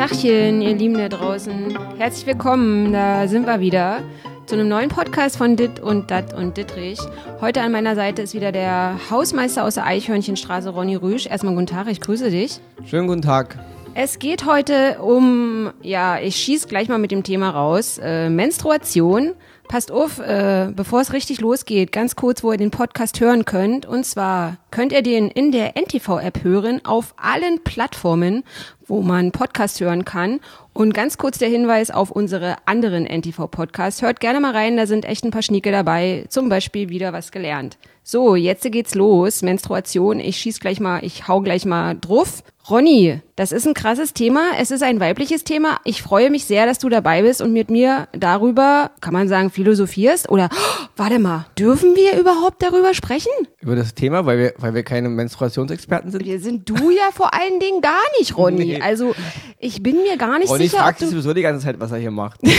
Tachchen, 0.00 0.62
ihr 0.62 0.74
Lieben 0.76 0.94
da 0.94 1.10
draußen. 1.10 1.76
Herzlich 1.98 2.24
willkommen, 2.24 2.90
da 2.90 3.28
sind 3.28 3.44
wir 3.46 3.60
wieder 3.60 4.02
zu 4.46 4.54
einem 4.54 4.66
neuen 4.66 4.88
Podcast 4.88 5.36
von 5.36 5.56
Dit 5.56 5.78
und 5.78 6.10
Dat 6.10 6.32
und 6.32 6.56
Dittrich. 6.56 6.98
Heute 7.42 7.60
an 7.60 7.70
meiner 7.70 7.94
Seite 7.94 8.22
ist 8.22 8.32
wieder 8.32 8.50
der 8.50 8.98
Hausmeister 9.10 9.62
aus 9.62 9.74
der 9.74 9.84
Eichhörnchenstraße, 9.84 10.70
Ronny 10.70 10.96
Rüsch. 10.96 11.26
Erstmal 11.26 11.52
guten 11.52 11.66
Tag, 11.66 11.86
ich 11.90 12.00
grüße 12.00 12.30
dich. 12.30 12.60
Schönen 12.86 13.08
guten 13.08 13.20
Tag. 13.20 13.58
Es 13.92 14.18
geht 14.18 14.46
heute 14.46 15.00
um, 15.00 15.70
ja, 15.82 16.18
ich 16.18 16.36
schieß 16.36 16.68
gleich 16.68 16.88
mal 16.88 16.98
mit 16.98 17.10
dem 17.10 17.22
Thema 17.22 17.50
raus, 17.50 18.00
äh, 18.02 18.30
Menstruation. 18.30 19.32
Passt 19.68 19.92
auf, 19.92 20.18
äh, 20.18 20.72
bevor 20.74 21.00
es 21.00 21.12
richtig 21.12 21.40
losgeht, 21.40 21.92
ganz 21.92 22.16
kurz, 22.16 22.42
wo 22.42 22.50
ihr 22.50 22.58
den 22.58 22.70
Podcast 22.72 23.20
hören 23.20 23.44
könnt. 23.44 23.86
Und 23.86 24.04
zwar 24.04 24.56
könnt 24.70 24.92
ihr 24.92 25.02
den 25.02 25.28
in 25.28 25.52
der 25.52 25.76
NTV-App 25.76 26.42
hören, 26.42 26.80
auf 26.84 27.14
allen 27.16 27.62
Plattformen, 27.62 28.42
wo 28.90 29.02
man 29.02 29.30
Podcast 29.30 29.80
hören 29.80 30.04
kann. 30.04 30.40
Und 30.72 30.92
ganz 30.92 31.16
kurz 31.16 31.38
der 31.38 31.48
Hinweis 31.48 31.90
auf 31.90 32.10
unsere 32.10 32.56
anderen 32.66 33.06
NTV-Podcasts. 33.06 34.02
Hört 34.02 34.20
gerne 34.20 34.40
mal 34.40 34.52
rein, 34.52 34.76
da 34.76 34.86
sind 34.86 35.04
echt 35.04 35.24
ein 35.24 35.30
paar 35.30 35.42
Schnieke 35.42 35.70
dabei. 35.72 36.26
Zum 36.28 36.48
Beispiel 36.48 36.90
wieder 36.90 37.12
was 37.12 37.32
gelernt. 37.32 37.78
So, 38.02 38.34
jetzt 38.34 38.70
geht's 38.70 38.94
los. 38.94 39.42
Menstruation. 39.42 40.20
Ich 40.20 40.38
schieß 40.38 40.60
gleich 40.60 40.80
mal, 40.80 41.04
ich 41.04 41.28
hau 41.28 41.40
gleich 41.40 41.64
mal 41.64 41.96
drauf. 41.98 42.42
Ronny, 42.68 43.20
das 43.36 43.52
ist 43.52 43.66
ein 43.66 43.74
krasses 43.74 44.12
Thema. 44.12 44.50
Es 44.58 44.70
ist 44.70 44.82
ein 44.82 45.00
weibliches 45.00 45.44
Thema. 45.44 45.80
Ich 45.84 46.02
freue 46.02 46.30
mich 46.30 46.44
sehr, 46.44 46.66
dass 46.66 46.78
du 46.78 46.88
dabei 46.88 47.22
bist 47.22 47.40
und 47.40 47.52
mit 47.52 47.70
mir 47.70 48.06
darüber, 48.12 48.90
kann 49.00 49.12
man 49.12 49.28
sagen, 49.28 49.50
philosophierst. 49.50 50.28
Oder, 50.28 50.48
oh, 50.52 50.84
warte 50.96 51.18
mal, 51.18 51.46
dürfen 51.58 51.96
wir 51.96 52.20
überhaupt 52.20 52.62
darüber 52.62 52.94
sprechen? 52.94 53.32
Über 53.60 53.76
das 53.76 53.94
Thema, 53.94 54.26
weil 54.26 54.38
wir, 54.38 54.54
weil 54.58 54.74
wir 54.74 54.82
keine 54.82 55.08
Menstruationsexperten 55.08 56.10
sind? 56.10 56.24
Wir 56.24 56.38
sind 56.38 56.68
du 56.68 56.90
ja 56.90 57.10
vor 57.12 57.34
allen 57.34 57.60
Dingen 57.60 57.80
gar 57.80 58.02
nicht, 58.18 58.36
Ronny. 58.36 58.64
Nee. 58.66 58.79
Also, 58.82 59.14
ich 59.58 59.82
bin 59.82 59.96
mir 60.02 60.16
gar 60.16 60.38
nicht 60.38 60.50
Ronny 60.50 60.64
sicher. 60.64 60.78
fragt 60.82 61.00
sich 61.00 61.10
sowieso 61.10 61.34
die 61.34 61.42
ganze 61.42 61.64
Zeit, 61.64 61.80
was 61.80 61.92
er 61.92 61.98
hier 61.98 62.10
macht. 62.10 62.40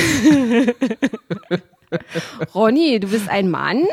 Ronny, 2.55 2.99
du 2.99 3.07
bist 3.07 3.29
ein 3.29 3.49
Mann 3.49 3.85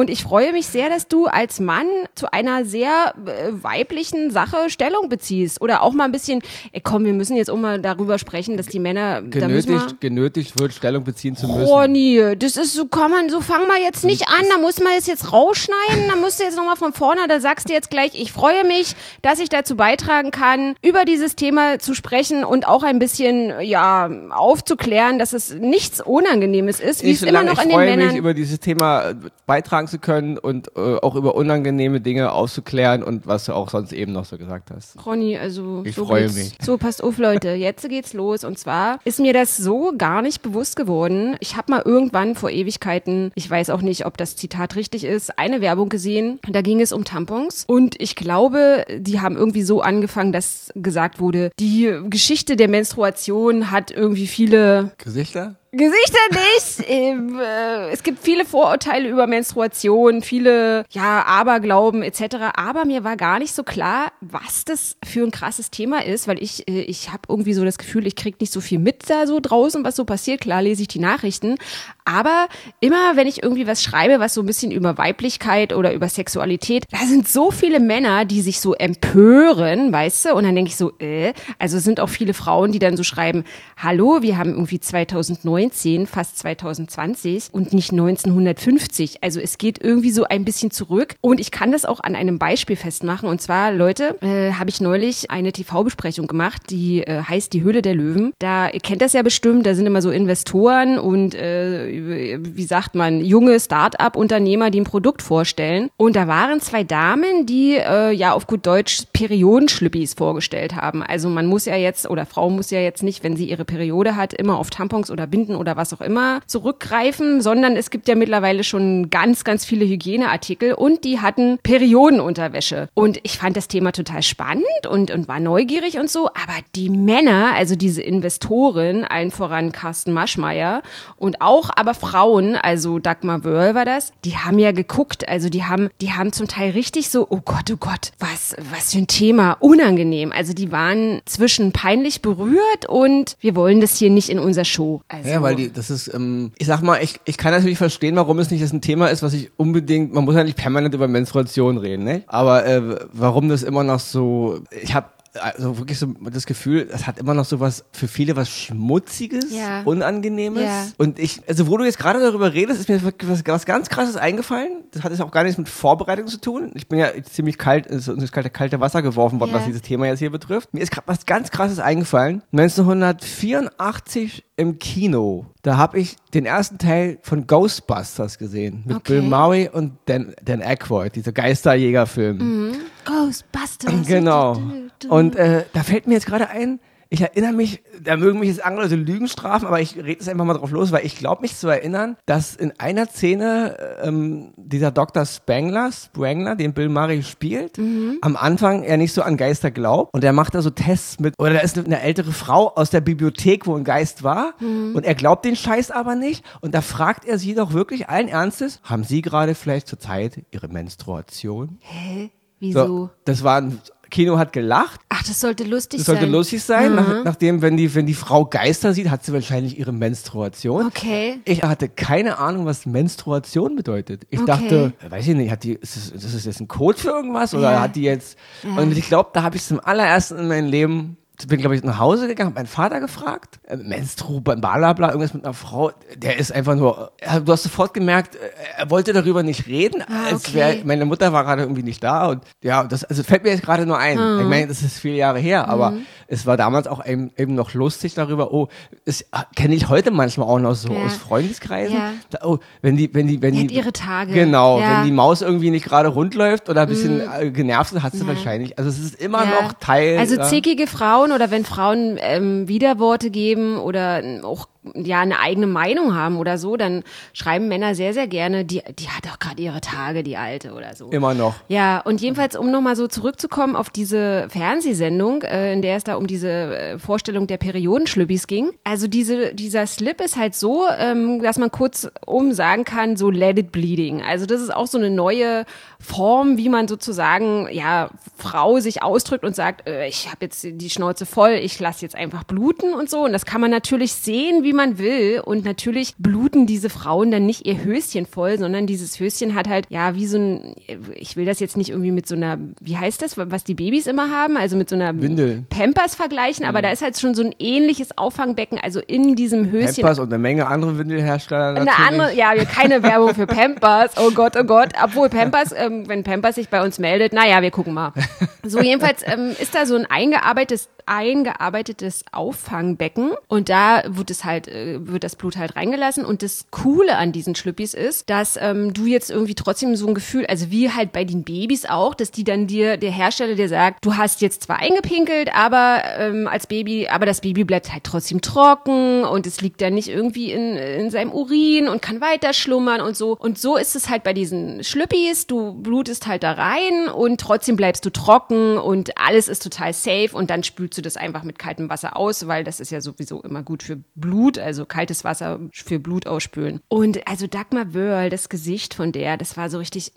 und 0.00 0.08
ich 0.08 0.22
freue 0.22 0.52
mich 0.52 0.66
sehr, 0.66 0.88
dass 0.88 1.08
du 1.08 1.26
als 1.26 1.60
Mann 1.60 1.86
zu 2.14 2.32
einer 2.32 2.64
sehr 2.64 3.14
äh, 3.26 3.50
weiblichen 3.50 4.30
Sache 4.30 4.70
Stellung 4.70 5.08
beziehst. 5.08 5.60
Oder 5.60 5.82
auch 5.82 5.92
mal 5.92 6.04
ein 6.04 6.12
bisschen, 6.12 6.42
ey, 6.72 6.80
komm, 6.82 7.04
wir 7.04 7.12
müssen 7.12 7.36
jetzt 7.36 7.50
auch 7.50 7.56
mal 7.56 7.80
darüber 7.80 8.18
sprechen, 8.18 8.56
dass 8.56 8.66
die 8.66 8.78
Männer 8.78 9.20
genötigt, 9.22 10.00
genötigt 10.00 10.58
wird, 10.58 10.72
Stellung 10.72 11.04
beziehen 11.04 11.36
zu 11.36 11.48
müssen. 11.48 11.66
Oh 11.70 11.86
nee, 11.86 12.34
das 12.36 12.56
ist 12.56 12.72
so, 12.72 12.86
kann 12.86 13.10
man, 13.10 13.28
so 13.28 13.40
fang 13.40 13.68
mal 13.68 13.78
jetzt 13.78 14.04
nicht 14.04 14.28
an, 14.28 14.46
da 14.48 14.58
muss 14.58 14.80
man 14.80 14.92
es 14.98 15.06
jetzt 15.06 15.32
rausschneiden, 15.32 16.08
da 16.08 16.16
musst 16.16 16.40
du 16.40 16.44
jetzt 16.44 16.56
nochmal 16.56 16.76
von 16.76 16.92
vorne, 16.92 17.28
da 17.28 17.40
sagst 17.40 17.68
du 17.68 17.72
jetzt 17.72 17.90
gleich, 17.90 18.12
ich 18.14 18.32
freue 18.32 18.64
mich, 18.64 18.96
dass 19.20 19.38
ich 19.38 19.50
dazu 19.50 19.76
beitragen 19.76 20.30
kann, 20.30 20.76
über 20.82 21.04
dieses 21.04 21.36
Thema 21.36 21.78
zu 21.78 21.94
sprechen 21.94 22.44
und 22.44 22.66
auch 22.66 22.82
ein 22.84 22.98
bisschen, 22.98 23.60
ja, 23.60 24.10
aufzuklären, 24.30 25.18
dass 25.18 25.34
es 25.34 25.52
nichts 25.52 26.00
Unangenehmes 26.00 26.80
ist, 26.80 27.02
wie 27.04 27.10
es 27.10 27.22
immer 27.22 27.42
noch 27.42 27.62
in 27.62 27.68
den 27.68 27.78
Männern. 27.78 27.98
Ich 27.98 28.04
freue 28.04 28.06
mich, 28.08 28.16
über 28.16 28.34
dieses 28.34 28.60
Thema 28.60 29.14
beitragen 29.46 29.80
beitragen 29.80 29.88
zu 29.90 29.98
können 29.98 30.38
und 30.38 30.68
äh, 30.76 30.96
auch 30.96 31.14
über 31.16 31.34
unangenehme 31.34 32.00
Dinge 32.00 32.32
aufzuklären 32.32 33.02
und 33.02 33.26
was 33.26 33.44
du 33.44 33.52
auch 33.52 33.68
sonst 33.68 33.92
eben 33.92 34.12
noch 34.12 34.24
so 34.24 34.38
gesagt 34.38 34.70
hast. 34.70 35.04
Ronny, 35.04 35.36
also 35.36 35.82
ich 35.84 35.94
so 35.94 36.06
freue 36.06 36.30
mich. 36.30 36.56
So, 36.60 36.78
passt 36.78 37.02
auf, 37.02 37.18
Leute, 37.18 37.50
jetzt 37.50 37.88
geht's 37.88 38.12
los. 38.14 38.44
Und 38.44 38.58
zwar 38.58 38.98
ist 39.04 39.20
mir 39.20 39.32
das 39.32 39.56
so 39.56 39.92
gar 39.96 40.22
nicht 40.22 40.42
bewusst 40.42 40.76
geworden. 40.76 41.36
Ich 41.40 41.56
habe 41.56 41.72
mal 41.72 41.82
irgendwann 41.84 42.34
vor 42.34 42.50
Ewigkeiten, 42.50 43.32
ich 43.34 43.50
weiß 43.50 43.70
auch 43.70 43.82
nicht, 43.82 44.06
ob 44.06 44.16
das 44.16 44.36
Zitat 44.36 44.76
richtig 44.76 45.04
ist, 45.04 45.38
eine 45.38 45.60
Werbung 45.60 45.88
gesehen. 45.88 46.38
Da 46.48 46.62
ging 46.62 46.80
es 46.80 46.92
um 46.92 47.04
Tampons. 47.04 47.64
Und 47.66 48.00
ich 48.00 48.16
glaube, 48.16 48.84
die 48.96 49.20
haben 49.20 49.36
irgendwie 49.36 49.62
so 49.62 49.82
angefangen, 49.82 50.32
dass 50.32 50.70
gesagt 50.74 51.20
wurde, 51.20 51.50
die 51.58 51.92
Geschichte 52.08 52.56
der 52.56 52.68
Menstruation 52.68 53.70
hat 53.70 53.90
irgendwie 53.90 54.26
viele 54.26 54.92
Gesichter? 54.98 55.56
Gesichter 55.72 56.18
nicht. 56.30 56.40
Ähm, 56.90 57.38
äh, 57.38 57.90
es 57.90 58.02
gibt 58.02 58.18
viele 58.20 58.44
Vorurteile 58.44 59.08
über 59.08 59.26
Menstruation, 59.28 60.22
viele 60.22 60.84
ja 60.90 61.24
Aberglauben 61.24 62.02
etc. 62.02 62.36
Aber 62.54 62.84
mir 62.84 63.04
war 63.04 63.16
gar 63.16 63.38
nicht 63.38 63.54
so 63.54 63.62
klar, 63.62 64.12
was 64.20 64.64
das 64.64 64.96
für 65.04 65.22
ein 65.22 65.30
krasses 65.30 65.70
Thema 65.70 66.04
ist, 66.04 66.26
weil 66.26 66.42
ich 66.42 66.66
äh, 66.68 66.80
ich 66.80 67.12
habe 67.12 67.22
irgendwie 67.28 67.52
so 67.52 67.64
das 67.64 67.78
Gefühl, 67.78 68.06
ich 68.06 68.16
krieg 68.16 68.40
nicht 68.40 68.52
so 68.52 68.60
viel 68.60 68.80
mit 68.80 69.08
da 69.08 69.26
so 69.26 69.38
draußen, 69.40 69.84
was 69.84 69.94
so 69.94 70.04
passiert. 70.04 70.40
Klar 70.40 70.62
lese 70.62 70.82
ich 70.82 70.88
die 70.88 70.98
Nachrichten, 70.98 71.56
aber 72.04 72.48
immer 72.80 73.14
wenn 73.14 73.28
ich 73.28 73.42
irgendwie 73.42 73.68
was 73.68 73.82
schreibe, 73.82 74.18
was 74.18 74.34
so 74.34 74.42
ein 74.42 74.46
bisschen 74.46 74.72
über 74.72 74.98
Weiblichkeit 74.98 75.72
oder 75.72 75.92
über 75.92 76.08
Sexualität, 76.08 76.84
da 76.90 77.06
sind 77.06 77.28
so 77.28 77.52
viele 77.52 77.78
Männer, 77.78 78.24
die 78.24 78.40
sich 78.40 78.60
so 78.60 78.74
empören, 78.74 79.92
weißt 79.92 80.24
du? 80.24 80.34
Und 80.34 80.44
dann 80.44 80.56
denke 80.56 80.70
ich 80.70 80.76
so, 80.76 80.92
äh, 80.98 81.34
also 81.58 81.78
sind 81.78 82.00
auch 82.00 82.08
viele 82.08 82.34
Frauen, 82.34 82.72
die 82.72 82.80
dann 82.80 82.96
so 82.96 83.04
schreiben, 83.04 83.44
hallo, 83.76 84.22
wir 84.22 84.38
haben 84.38 84.50
irgendwie 84.50 84.80
2009 84.80 85.59
2019, 85.68 86.06
fast 86.06 86.38
2020 86.38 87.50
und 87.52 87.72
nicht 87.72 87.92
1950. 87.92 89.22
Also 89.22 89.40
es 89.40 89.58
geht 89.58 89.82
irgendwie 89.82 90.10
so 90.10 90.24
ein 90.24 90.44
bisschen 90.44 90.70
zurück. 90.70 91.16
Und 91.20 91.40
ich 91.40 91.50
kann 91.50 91.72
das 91.72 91.84
auch 91.84 92.00
an 92.00 92.16
einem 92.16 92.38
Beispiel 92.38 92.76
festmachen. 92.76 93.28
Und 93.28 93.40
zwar, 93.40 93.72
Leute, 93.72 94.16
äh, 94.22 94.52
habe 94.52 94.70
ich 94.70 94.80
neulich 94.80 95.30
eine 95.30 95.52
TV-Besprechung 95.52 96.26
gemacht, 96.26 96.62
die 96.70 97.02
äh, 97.02 97.22
heißt 97.22 97.52
Die 97.52 97.62
Höhle 97.62 97.82
der 97.82 97.94
Löwen. 97.94 98.32
Da 98.38 98.70
ihr 98.70 98.80
kennt 98.80 99.02
das 99.02 99.12
ja 99.12 99.22
bestimmt, 99.22 99.66
da 99.66 99.74
sind 99.74 99.86
immer 99.86 100.02
so 100.02 100.10
Investoren 100.10 100.98
und 100.98 101.34
äh, 101.34 102.38
wie 102.40 102.64
sagt 102.64 102.94
man, 102.94 103.24
junge 103.24 103.58
Start-up-Unternehmer, 103.60 104.70
die 104.70 104.80
ein 104.80 104.84
Produkt 104.84 105.22
vorstellen. 105.22 105.90
Und 105.96 106.16
da 106.16 106.26
waren 106.26 106.60
zwei 106.60 106.84
Damen, 106.84 107.46
die 107.46 107.76
äh, 107.76 108.12
ja 108.12 108.32
auf 108.32 108.46
gut 108.46 108.66
Deutsch 108.66 109.02
Periodenschlüppis 109.12 110.14
vorgestellt 110.14 110.76
haben. 110.76 111.02
Also 111.02 111.28
man 111.28 111.46
muss 111.46 111.64
ja 111.64 111.76
jetzt, 111.76 112.08
oder 112.08 112.26
Frau 112.26 112.50
muss 112.50 112.70
ja 112.70 112.80
jetzt 112.80 113.02
nicht, 113.02 113.22
wenn 113.22 113.36
sie 113.36 113.50
ihre 113.50 113.64
Periode 113.64 114.16
hat, 114.16 114.32
immer 114.32 114.58
auf 114.58 114.70
Tampons 114.70 115.10
oder 115.10 115.26
Binden 115.26 115.49
Binden 115.50 115.56
oder 115.56 115.76
was 115.76 115.92
auch 115.92 116.00
immer 116.00 116.40
zurückgreifen, 116.46 117.40
sondern 117.40 117.76
es 117.76 117.90
gibt 117.90 118.08
ja 118.08 118.14
mittlerweile 118.14 118.64
schon 118.64 119.10
ganz, 119.10 119.44
ganz 119.44 119.64
viele 119.64 119.84
Hygieneartikel 119.84 120.74
und 120.74 121.04
die 121.04 121.20
hatten 121.20 121.58
Periodenunterwäsche. 121.62 122.88
Und 122.94 123.18
ich 123.22 123.38
fand 123.38 123.56
das 123.56 123.68
Thema 123.68 123.92
total 123.92 124.22
spannend 124.22 124.64
und, 124.88 125.10
und 125.10 125.28
war 125.28 125.40
neugierig 125.40 125.98
und 125.98 126.10
so, 126.10 126.28
aber 126.28 126.58
die 126.74 126.90
Männer, 126.90 127.52
also 127.54 127.76
diese 127.76 128.02
Investoren, 128.02 129.04
allen 129.04 129.30
voran 129.30 129.72
Carsten 129.72 130.12
Maschmeyer 130.12 130.82
und 131.16 131.40
auch 131.40 131.70
aber 131.74 131.94
Frauen, 131.94 132.56
also 132.56 132.98
Dagmar 132.98 133.44
Wörl 133.44 133.74
war 133.74 133.84
das, 133.84 134.12
die 134.24 134.36
haben 134.36 134.58
ja 134.58 134.72
geguckt, 134.72 135.28
also 135.28 135.48
die 135.48 135.64
haben, 135.64 135.90
die 136.00 136.12
haben 136.12 136.32
zum 136.32 136.48
Teil 136.48 136.70
richtig 136.70 137.10
so, 137.10 137.26
oh 137.28 137.40
Gott, 137.44 137.70
oh 137.72 137.76
Gott, 137.78 138.12
was, 138.18 138.54
was 138.70 138.92
für 138.92 138.98
ein 138.98 139.06
Thema, 139.06 139.56
unangenehm. 139.60 140.32
Also 140.32 140.52
die 140.52 140.72
waren 140.72 141.20
zwischen 141.24 141.72
peinlich 141.72 142.22
berührt 142.22 142.86
und 142.88 143.36
wir 143.40 143.54
wollen 143.56 143.80
das 143.80 143.96
hier 143.96 144.10
nicht 144.10 144.28
in 144.28 144.38
unserer 144.38 144.64
Show. 144.64 145.02
Also 145.08 145.28
ja, 145.28 145.39
weil 145.42 145.56
die, 145.56 145.72
das 145.72 145.90
ist, 145.90 146.12
ähm, 146.12 146.52
ich 146.58 146.66
sag 146.66 146.82
mal, 146.82 147.02
ich, 147.02 147.20
ich 147.24 147.36
kann 147.36 147.52
natürlich 147.52 147.78
verstehen, 147.78 148.16
warum 148.16 148.38
es 148.38 148.50
nicht 148.50 148.62
das 148.62 148.72
ein 148.72 148.80
Thema 148.80 149.08
ist, 149.08 149.22
was 149.22 149.32
ich 149.32 149.50
unbedingt, 149.56 150.12
man 150.12 150.24
muss 150.24 150.34
ja 150.34 150.44
nicht 150.44 150.56
permanent 150.56 150.94
über 150.94 151.08
Menstruation 151.08 151.78
reden, 151.78 152.04
ne? 152.04 152.22
Aber 152.26 152.66
äh, 152.66 152.98
warum 153.12 153.48
das 153.48 153.62
immer 153.62 153.84
noch 153.84 154.00
so, 154.00 154.60
ich 154.82 154.94
habe 154.94 155.06
also 155.38 155.78
wirklich 155.78 155.98
so 155.98 156.06
das 156.32 156.46
Gefühl, 156.46 156.88
es 156.92 157.06
hat 157.06 157.18
immer 157.18 157.34
noch 157.34 157.44
so 157.44 157.60
was 157.60 157.84
für 157.92 158.08
viele 158.08 158.34
was 158.36 158.48
Schmutziges, 158.50 159.52
ja. 159.54 159.82
Unangenehmes. 159.82 160.64
Ja. 160.64 160.86
Und 160.98 161.20
ich, 161.20 161.40
also 161.46 161.68
wo 161.68 161.76
du 161.76 161.84
jetzt 161.84 161.98
gerade 161.98 162.18
darüber 162.20 162.52
redest, 162.52 162.80
ist 162.80 162.88
mir 162.88 163.00
was, 163.04 163.44
was 163.46 163.64
ganz 163.64 163.88
krasses 163.88 164.16
eingefallen. 164.16 164.82
Das 164.90 165.04
hat 165.04 165.12
jetzt 165.12 165.20
auch 165.20 165.30
gar 165.30 165.44
nichts 165.44 165.58
mit 165.58 165.68
Vorbereitung 165.68 166.26
zu 166.26 166.40
tun. 166.40 166.72
Ich 166.74 166.88
bin 166.88 166.98
ja 166.98 167.10
ziemlich 167.22 167.58
kalt, 167.58 167.86
ins 167.86 168.32
kalte, 168.32 168.50
kalte 168.50 168.80
Wasser 168.80 169.02
geworfen 169.02 169.38
worden, 169.38 169.52
ja. 169.52 169.58
was 169.58 169.66
dieses 169.66 169.82
Thema 169.82 170.06
jetzt 170.06 170.18
hier 170.18 170.30
betrifft. 170.30 170.74
Mir 170.74 170.80
ist 170.80 170.90
gerade 170.90 171.06
was 171.06 171.26
ganz 171.26 171.50
krasses 171.50 171.78
eingefallen. 171.78 172.42
1984 172.52 174.44
im 174.60 174.78
Kino, 174.78 175.46
da 175.62 175.78
habe 175.78 175.98
ich 175.98 176.16
den 176.34 176.44
ersten 176.44 176.76
Teil 176.76 177.18
von 177.22 177.46
Ghostbusters 177.46 178.36
gesehen. 178.36 178.82
Mit 178.84 178.98
okay. 178.98 179.14
Bill 179.14 179.22
Murray 179.22 179.70
und 179.72 179.94
Dan, 180.04 180.34
Dan 180.44 180.62
Aykroyd, 180.62 181.16
dieser 181.16 181.32
Geisterjägerfilm. 181.32 182.36
Mhm. 182.36 182.76
Ghostbusters. 183.06 184.06
Genau. 184.06 184.60
Und 185.08 185.34
äh, 185.36 185.64
da 185.72 185.82
fällt 185.82 186.06
mir 186.06 186.14
jetzt 186.14 186.26
gerade 186.26 186.50
ein, 186.50 186.78
ich 187.12 187.22
erinnere 187.22 187.52
mich, 187.52 187.82
da 188.00 188.16
mögen 188.16 188.38
mich 188.38 188.48
jetzt 188.48 188.64
andere 188.64 188.84
Leute 188.84 188.94
Lügen 188.94 189.26
strafen, 189.26 189.66
aber 189.66 189.80
ich 189.80 189.96
rede 189.96 190.10
jetzt 190.10 190.28
einfach 190.28 190.44
mal 190.44 190.54
drauf 190.54 190.70
los, 190.70 190.92
weil 190.92 191.04
ich 191.04 191.18
glaube 191.18 191.42
mich 191.42 191.56
zu 191.56 191.66
erinnern, 191.66 192.16
dass 192.24 192.54
in 192.54 192.72
einer 192.78 193.08
Szene 193.08 193.98
ähm, 194.02 194.52
dieser 194.56 194.92
Dr. 194.92 195.26
Spangler, 195.26 195.90
Spangler, 195.90 196.54
den 196.54 196.72
Bill 196.72 196.88
Murray 196.88 197.24
spielt, 197.24 197.78
mhm. 197.78 198.18
am 198.20 198.36
Anfang 198.36 198.84
er 198.84 198.96
nicht 198.96 199.12
so 199.12 199.22
an 199.22 199.36
Geister 199.36 199.72
glaubt 199.72 200.14
und 200.14 200.22
er 200.22 200.32
macht 200.32 200.54
da 200.54 200.62
so 200.62 200.70
Tests 200.70 201.18
mit, 201.18 201.34
oder 201.36 201.54
da 201.54 201.58
ist 201.58 201.76
eine 201.76 202.00
ältere 202.00 202.30
Frau 202.30 202.68
aus 202.68 202.90
der 202.90 203.00
Bibliothek, 203.00 203.66
wo 203.66 203.74
ein 203.74 203.82
Geist 203.84 204.22
war 204.22 204.54
mhm. 204.60 204.94
und 204.94 205.04
er 205.04 205.16
glaubt 205.16 205.44
den 205.44 205.56
Scheiß 205.56 205.90
aber 205.90 206.14
nicht 206.14 206.44
und 206.60 206.76
da 206.76 206.80
fragt 206.80 207.24
er 207.24 207.38
sie 207.38 207.56
doch 207.56 207.72
wirklich 207.72 208.08
allen 208.08 208.28
Ernstes, 208.28 208.80
haben 208.84 209.02
Sie 209.02 209.20
gerade 209.20 209.56
vielleicht 209.56 209.88
zur 209.88 209.98
Zeit 209.98 210.44
Ihre 210.52 210.68
Menstruation? 210.68 211.78
Hä? 211.80 212.30
Wieso? 212.60 212.86
So, 212.86 213.10
das 213.24 213.42
war 213.42 213.56
ein 213.56 213.80
Kino 214.10 214.38
hat 214.38 214.52
gelacht. 214.52 215.00
Ach, 215.08 215.22
das 215.22 215.40
sollte 215.40 215.64
lustig 215.64 215.98
das 215.98 216.06
sein. 216.06 216.16
Das 216.16 216.22
sollte 216.22 216.32
lustig 216.32 216.62
sein. 216.62 216.90
Mhm. 216.90 216.96
Nach, 216.96 217.24
nachdem, 217.24 217.62
wenn 217.62 217.76
die, 217.76 217.94
wenn 217.94 218.06
die 218.06 218.14
Frau 218.14 218.44
Geister 218.44 218.92
sieht, 218.92 219.10
hat 219.10 219.24
sie 219.24 219.32
wahrscheinlich 219.32 219.78
ihre 219.78 219.92
Menstruation. 219.92 220.86
Okay. 220.86 221.40
Ich 221.44 221.62
hatte 221.62 221.88
keine 221.88 222.38
Ahnung, 222.38 222.66
was 222.66 222.86
Menstruation 222.86 223.76
bedeutet. 223.76 224.26
Ich 224.30 224.40
okay. 224.40 224.46
dachte, 224.46 224.92
weiß 225.08 225.28
ich 225.28 225.36
nicht, 225.36 225.50
hat 225.50 225.64
die, 225.64 225.74
ist 225.74 225.96
das, 225.96 226.10
ist 226.10 226.34
das 226.34 226.44
jetzt 226.44 226.60
ein 226.60 226.68
Code 226.68 226.98
für 226.98 227.08
irgendwas? 227.08 227.54
Oder 227.54 227.72
ja. 227.72 227.80
hat 227.80 227.96
die 227.96 228.02
jetzt, 228.02 228.36
ja. 228.62 228.82
und 228.82 228.96
ich 228.96 229.06
glaube, 229.06 229.30
da 229.32 229.42
habe 229.42 229.56
ich 229.56 229.64
zum 229.64 229.80
allerersten 229.80 230.38
in 230.38 230.48
meinem 230.48 230.68
Leben 230.68 231.16
bin, 231.48 231.60
glaube 231.60 231.74
ich, 231.76 231.82
nach 231.82 231.98
Hause 231.98 232.26
gegangen, 232.26 232.50
habe 232.50 232.60
meinen 232.60 232.66
Vater 232.66 233.00
gefragt, 233.00 233.60
äh, 233.66 233.76
Menstru, 233.76 234.40
bla 234.40 234.54
bla 234.54 235.08
irgendwas 235.08 235.34
mit 235.34 235.44
einer 235.44 235.54
Frau, 235.54 235.92
der 236.16 236.38
ist 236.38 236.52
einfach 236.52 236.74
nur, 236.74 237.12
äh, 237.18 237.40
du 237.40 237.52
hast 237.52 237.62
sofort 237.62 237.94
gemerkt, 237.94 238.36
äh, 238.36 238.38
er 238.78 238.90
wollte 238.90 239.12
darüber 239.12 239.42
nicht 239.42 239.66
reden, 239.66 240.02
Ah, 240.02 240.26
als 240.30 240.48
okay. 240.48 240.54
wär, 240.54 240.76
meine 240.84 241.04
Mutter 241.04 241.32
war 241.32 241.44
gerade 241.44 241.62
irgendwie 241.62 241.82
nicht 241.82 242.02
da 242.02 242.26
und 242.26 242.42
ja, 242.62 242.84
das 242.84 243.04
also 243.04 243.22
fällt 243.22 243.44
mir 243.44 243.50
jetzt 243.50 243.62
gerade 243.62 243.86
nur 243.86 243.98
ein. 243.98 244.18
Hm. 244.18 244.40
Ich 244.40 244.46
meine, 244.46 244.66
das 244.66 244.82
ist 244.82 244.98
viele 244.98 245.16
Jahre 245.16 245.38
her, 245.38 245.68
aber 245.68 245.94
es 246.30 246.46
war 246.46 246.56
damals 246.56 246.86
auch 246.86 247.04
eben, 247.04 247.32
eben 247.36 247.54
noch 247.54 247.74
lustig 247.74 248.14
darüber, 248.14 248.52
oh, 248.52 248.68
das 249.04 249.24
kenne 249.56 249.74
ich 249.74 249.88
heute 249.88 250.10
manchmal 250.12 250.48
auch 250.48 250.58
noch 250.60 250.74
so 250.74 250.92
Ja. 250.92 251.04
aus 251.04 251.14
Freundeskreisen. 251.16 251.96
Ja. 251.96 252.12
Da, 252.30 252.38
oh, 252.44 252.58
wenn 252.82 252.96
die, 252.96 253.12
wenn 253.12 253.26
die, 253.26 253.42
wenn 253.42 253.54
Die 253.54 253.66
die, 253.66 253.74
ihre 253.74 253.92
Tage. 253.92 254.32
Genau, 254.32 254.78
Ja. 254.80 254.86
Mhm. 254.86 254.96
wenn 254.98 255.04
die 255.06 255.12
Maus 255.12 255.42
irgendwie 255.42 255.70
nicht 255.70 255.84
gerade 255.84 256.08
rund 256.08 256.34
läuft 256.34 256.68
oder 256.70 256.82
ein 256.82 256.88
bisschen 256.88 257.20
äh, 257.20 257.50
genervt 257.50 257.92
ist, 257.92 258.02
hat 258.02 258.12
sie 258.12 258.26
wahrscheinlich. 258.26 258.78
Also 258.78 258.90
es 258.90 258.98
ist 259.00 259.16
immer 259.20 259.44
noch 259.44 259.72
Teil. 259.80 260.18
Also 260.18 260.40
zickige 260.42 260.86
Frauen 260.86 261.32
oder 261.32 261.50
wenn 261.50 261.64
Frauen 261.64 262.16
ähm, 262.20 262.68
Widerworte 262.68 263.30
geben 263.30 263.78
oder 263.78 264.22
ähm, 264.22 264.44
auch 264.44 264.68
ja 264.94 265.20
eine 265.20 265.38
eigene 265.40 265.66
Meinung 265.66 266.14
haben 266.14 266.38
oder 266.38 266.56
so, 266.56 266.76
dann 266.76 267.02
schreiben 267.32 267.68
Männer 267.68 267.94
sehr, 267.94 268.14
sehr 268.14 268.26
gerne, 268.26 268.64
die, 268.64 268.82
die 268.98 269.08
hat 269.08 269.26
doch 269.26 269.38
gerade 269.38 269.60
ihre 269.62 269.80
Tage, 269.80 270.22
die 270.22 270.36
alte 270.36 270.72
oder 270.72 270.94
so. 270.94 271.10
Immer 271.10 271.34
noch. 271.34 271.54
Ja, 271.68 272.00
und 272.00 272.20
jedenfalls, 272.20 272.56
um 272.56 272.70
nochmal 272.70 272.96
so 272.96 273.06
zurückzukommen 273.06 273.76
auf 273.76 273.90
diese 273.90 274.48
Fernsehsendung, 274.48 275.42
äh, 275.42 275.72
in 275.72 275.82
der 275.82 275.96
es 275.96 276.04
da 276.04 276.14
um 276.14 276.26
diese 276.26 276.48
äh, 276.48 276.98
Vorstellung 276.98 277.46
der 277.46 277.58
Periodenschlüppis 277.58 278.46
ging. 278.46 278.70
Also 278.84 279.06
diese, 279.06 279.54
dieser 279.54 279.86
Slip 279.86 280.20
ist 280.20 280.36
halt 280.36 280.54
so, 280.54 280.86
ähm, 280.98 281.42
dass 281.42 281.58
man 281.58 281.70
kurz 281.70 282.08
um 282.24 282.52
sagen 282.52 282.84
kann, 282.84 283.16
so 283.16 283.30
let 283.30 283.58
it 283.58 283.72
bleeding. 283.72 284.22
Also 284.22 284.46
das 284.46 284.62
ist 284.62 284.74
auch 284.74 284.86
so 284.86 284.96
eine 284.96 285.10
neue 285.10 285.64
Form, 286.00 286.56
wie 286.56 286.68
man 286.70 286.88
sozusagen, 286.88 287.68
ja, 287.70 288.10
Frau 288.36 288.80
sich 288.80 289.02
ausdrückt 289.02 289.44
und 289.44 289.54
sagt, 289.54 289.86
äh, 289.86 290.08
ich 290.08 290.26
habe 290.26 290.38
jetzt 290.40 290.64
die 290.64 290.90
Schnauze 290.90 291.26
voll, 291.26 291.52
ich 291.52 291.78
lasse 291.78 292.02
jetzt 292.02 292.16
einfach 292.16 292.44
bluten 292.44 292.94
und 292.94 293.10
so. 293.10 293.24
Und 293.24 293.32
das 293.32 293.44
kann 293.44 293.60
man 293.60 293.70
natürlich 293.70 294.14
sehen, 294.14 294.64
wie 294.64 294.72
man 294.72 294.98
will. 294.98 295.42
Und 295.44 295.64
natürlich 295.64 296.14
bluten 296.16 296.66
diese 296.66 296.88
Frauen 296.88 297.30
dann 297.30 297.44
nicht 297.44 297.66
ihr 297.66 297.84
Höschen 297.84 298.24
voll, 298.24 298.58
sondern 298.58 298.86
dieses 298.86 299.20
Höschen 299.20 299.54
hat 299.54 299.68
halt, 299.68 299.86
ja, 299.90 300.14
wie 300.14 300.26
so 300.26 300.38
ein, 300.38 300.74
ich 301.14 301.36
will 301.36 301.44
das 301.44 301.60
jetzt 301.60 301.76
nicht 301.76 301.90
irgendwie 301.90 302.12
mit 302.12 302.26
so 302.26 302.34
einer, 302.34 302.58
wie 302.80 302.96
heißt 302.96 303.20
das, 303.20 303.36
was 303.36 303.64
die 303.64 303.74
Babys 303.74 304.06
immer 304.06 304.30
haben, 304.30 304.56
also 304.56 304.76
mit 304.76 304.88
so 304.88 304.96
einer 304.96 305.20
Windel. 305.20 305.64
Pampers 305.68 306.14
vergleichen, 306.14 306.64
aber 306.64 306.80
da 306.80 306.90
ist 306.90 307.02
halt 307.02 307.18
schon 307.18 307.34
so 307.34 307.42
ein 307.42 307.54
ähnliches 307.58 308.16
Auffangbecken, 308.16 308.78
also 308.82 309.00
in 309.00 309.36
diesem 309.36 309.70
Höschen. 309.70 309.96
Pampers 309.96 310.18
und 310.18 310.32
eine 310.32 310.38
Menge 310.38 310.66
andere 310.66 310.98
Windelhersteller 310.98 311.68
Eine 311.76 311.84
natürlich. 311.84 312.08
andere, 312.08 312.34
ja, 312.34 312.64
keine 312.64 313.02
Werbung 313.02 313.34
für 313.34 313.46
Pampers. 313.46 314.12
Oh 314.16 314.30
Gott, 314.30 314.56
oh 314.56 314.64
Gott. 314.64 314.92
Obwohl 315.02 315.28
Pampers, 315.28 315.72
ähm, 315.90 316.08
wenn 316.08 316.22
Pampers 316.24 316.54
sich 316.54 316.68
bei 316.68 316.82
uns 316.82 316.98
meldet, 316.98 317.32
naja, 317.32 317.62
wir 317.62 317.70
gucken 317.70 317.94
mal. 317.94 318.12
So, 318.62 318.82
jedenfalls 318.82 319.26
ähm, 319.26 319.56
ist 319.58 319.74
da 319.74 319.86
so 319.86 319.96
ein 319.96 320.04
eingearbeitetes, 320.04 320.90
eingearbeitetes 321.10 322.24
Auffangbecken 322.30 323.32
und 323.48 323.68
da 323.68 324.04
wird 324.06 324.30
es 324.30 324.44
halt, 324.44 324.68
äh, 324.68 325.06
wird 325.08 325.24
das 325.24 325.34
Blut 325.34 325.56
halt 325.56 325.74
reingelassen. 325.74 326.24
Und 326.24 326.42
das 326.42 326.66
Coole 326.70 327.16
an 327.16 327.32
diesen 327.32 327.56
Schlüppis 327.56 327.94
ist, 327.94 328.30
dass 328.30 328.56
ähm, 328.56 328.94
du 328.94 329.06
jetzt 329.06 329.28
irgendwie 329.30 329.56
trotzdem 329.56 329.96
so 329.96 330.06
ein 330.06 330.14
Gefühl, 330.14 330.46
also 330.46 330.70
wie 330.70 330.90
halt 330.90 331.10
bei 331.10 331.24
den 331.24 331.42
Babys 331.42 331.84
auch, 331.84 332.14
dass 332.14 332.30
die 332.30 332.44
dann 332.44 332.68
dir, 332.68 332.96
der 332.96 333.10
Hersteller 333.10 333.56
dir 333.56 333.68
sagt, 333.68 334.04
du 334.04 334.16
hast 334.16 334.40
jetzt 334.40 334.62
zwar 334.62 334.78
eingepinkelt, 334.78 335.52
aber 335.52 336.02
ähm, 336.16 336.46
als 336.46 336.68
Baby, 336.68 337.08
aber 337.08 337.26
das 337.26 337.40
Baby 337.40 337.64
bleibt 337.64 337.92
halt 337.92 338.04
trotzdem 338.04 338.40
trocken 338.40 339.24
und 339.24 339.48
es 339.48 339.60
liegt 339.60 339.80
dann 339.80 339.94
nicht 339.94 340.08
irgendwie 340.08 340.52
in, 340.52 340.76
in 340.76 341.10
seinem 341.10 341.32
Urin 341.32 341.88
und 341.88 342.00
kann 342.00 342.20
weiter 342.20 342.52
schlummern 342.52 343.00
und 343.00 343.16
so. 343.16 343.36
Und 343.36 343.58
so 343.58 343.76
ist 343.76 343.96
es 343.96 344.08
halt 344.08 344.22
bei 344.22 344.32
diesen 344.32 344.84
Schlüppis. 344.84 345.48
Du 345.48 345.74
blutest 345.74 346.28
halt 346.28 346.44
da 346.44 346.52
rein 346.52 347.08
und 347.08 347.40
trotzdem 347.40 347.74
bleibst 347.74 348.04
du 348.04 348.10
trocken 348.10 348.78
und 348.78 349.18
alles 349.18 349.48
ist 349.48 349.64
total 349.64 349.92
safe 349.92 350.30
und 350.32 350.50
dann 350.50 350.62
spülst 350.62 350.98
du 350.98 350.99
das 351.02 351.16
einfach 351.16 351.42
mit 351.42 351.58
kaltem 351.58 351.88
Wasser 351.88 352.16
aus, 352.16 352.46
weil 352.46 352.64
das 352.64 352.80
ist 352.80 352.90
ja 352.90 353.00
sowieso 353.00 353.42
immer 353.42 353.62
gut 353.62 353.82
für 353.82 353.96
Blut, 354.14 354.58
also 354.58 354.84
kaltes 354.86 355.24
Wasser 355.24 355.60
für 355.72 355.98
Blut 355.98 356.26
ausspülen. 356.26 356.80
Und 356.88 357.26
also 357.26 357.46
Dagmar 357.46 357.94
Wörl, 357.94 358.30
das 358.30 358.48
Gesicht 358.48 358.94
von 358.94 359.12
der, 359.12 359.36
das 359.36 359.56
war 359.56 359.70
so 359.70 359.78
richtig, 359.78 360.12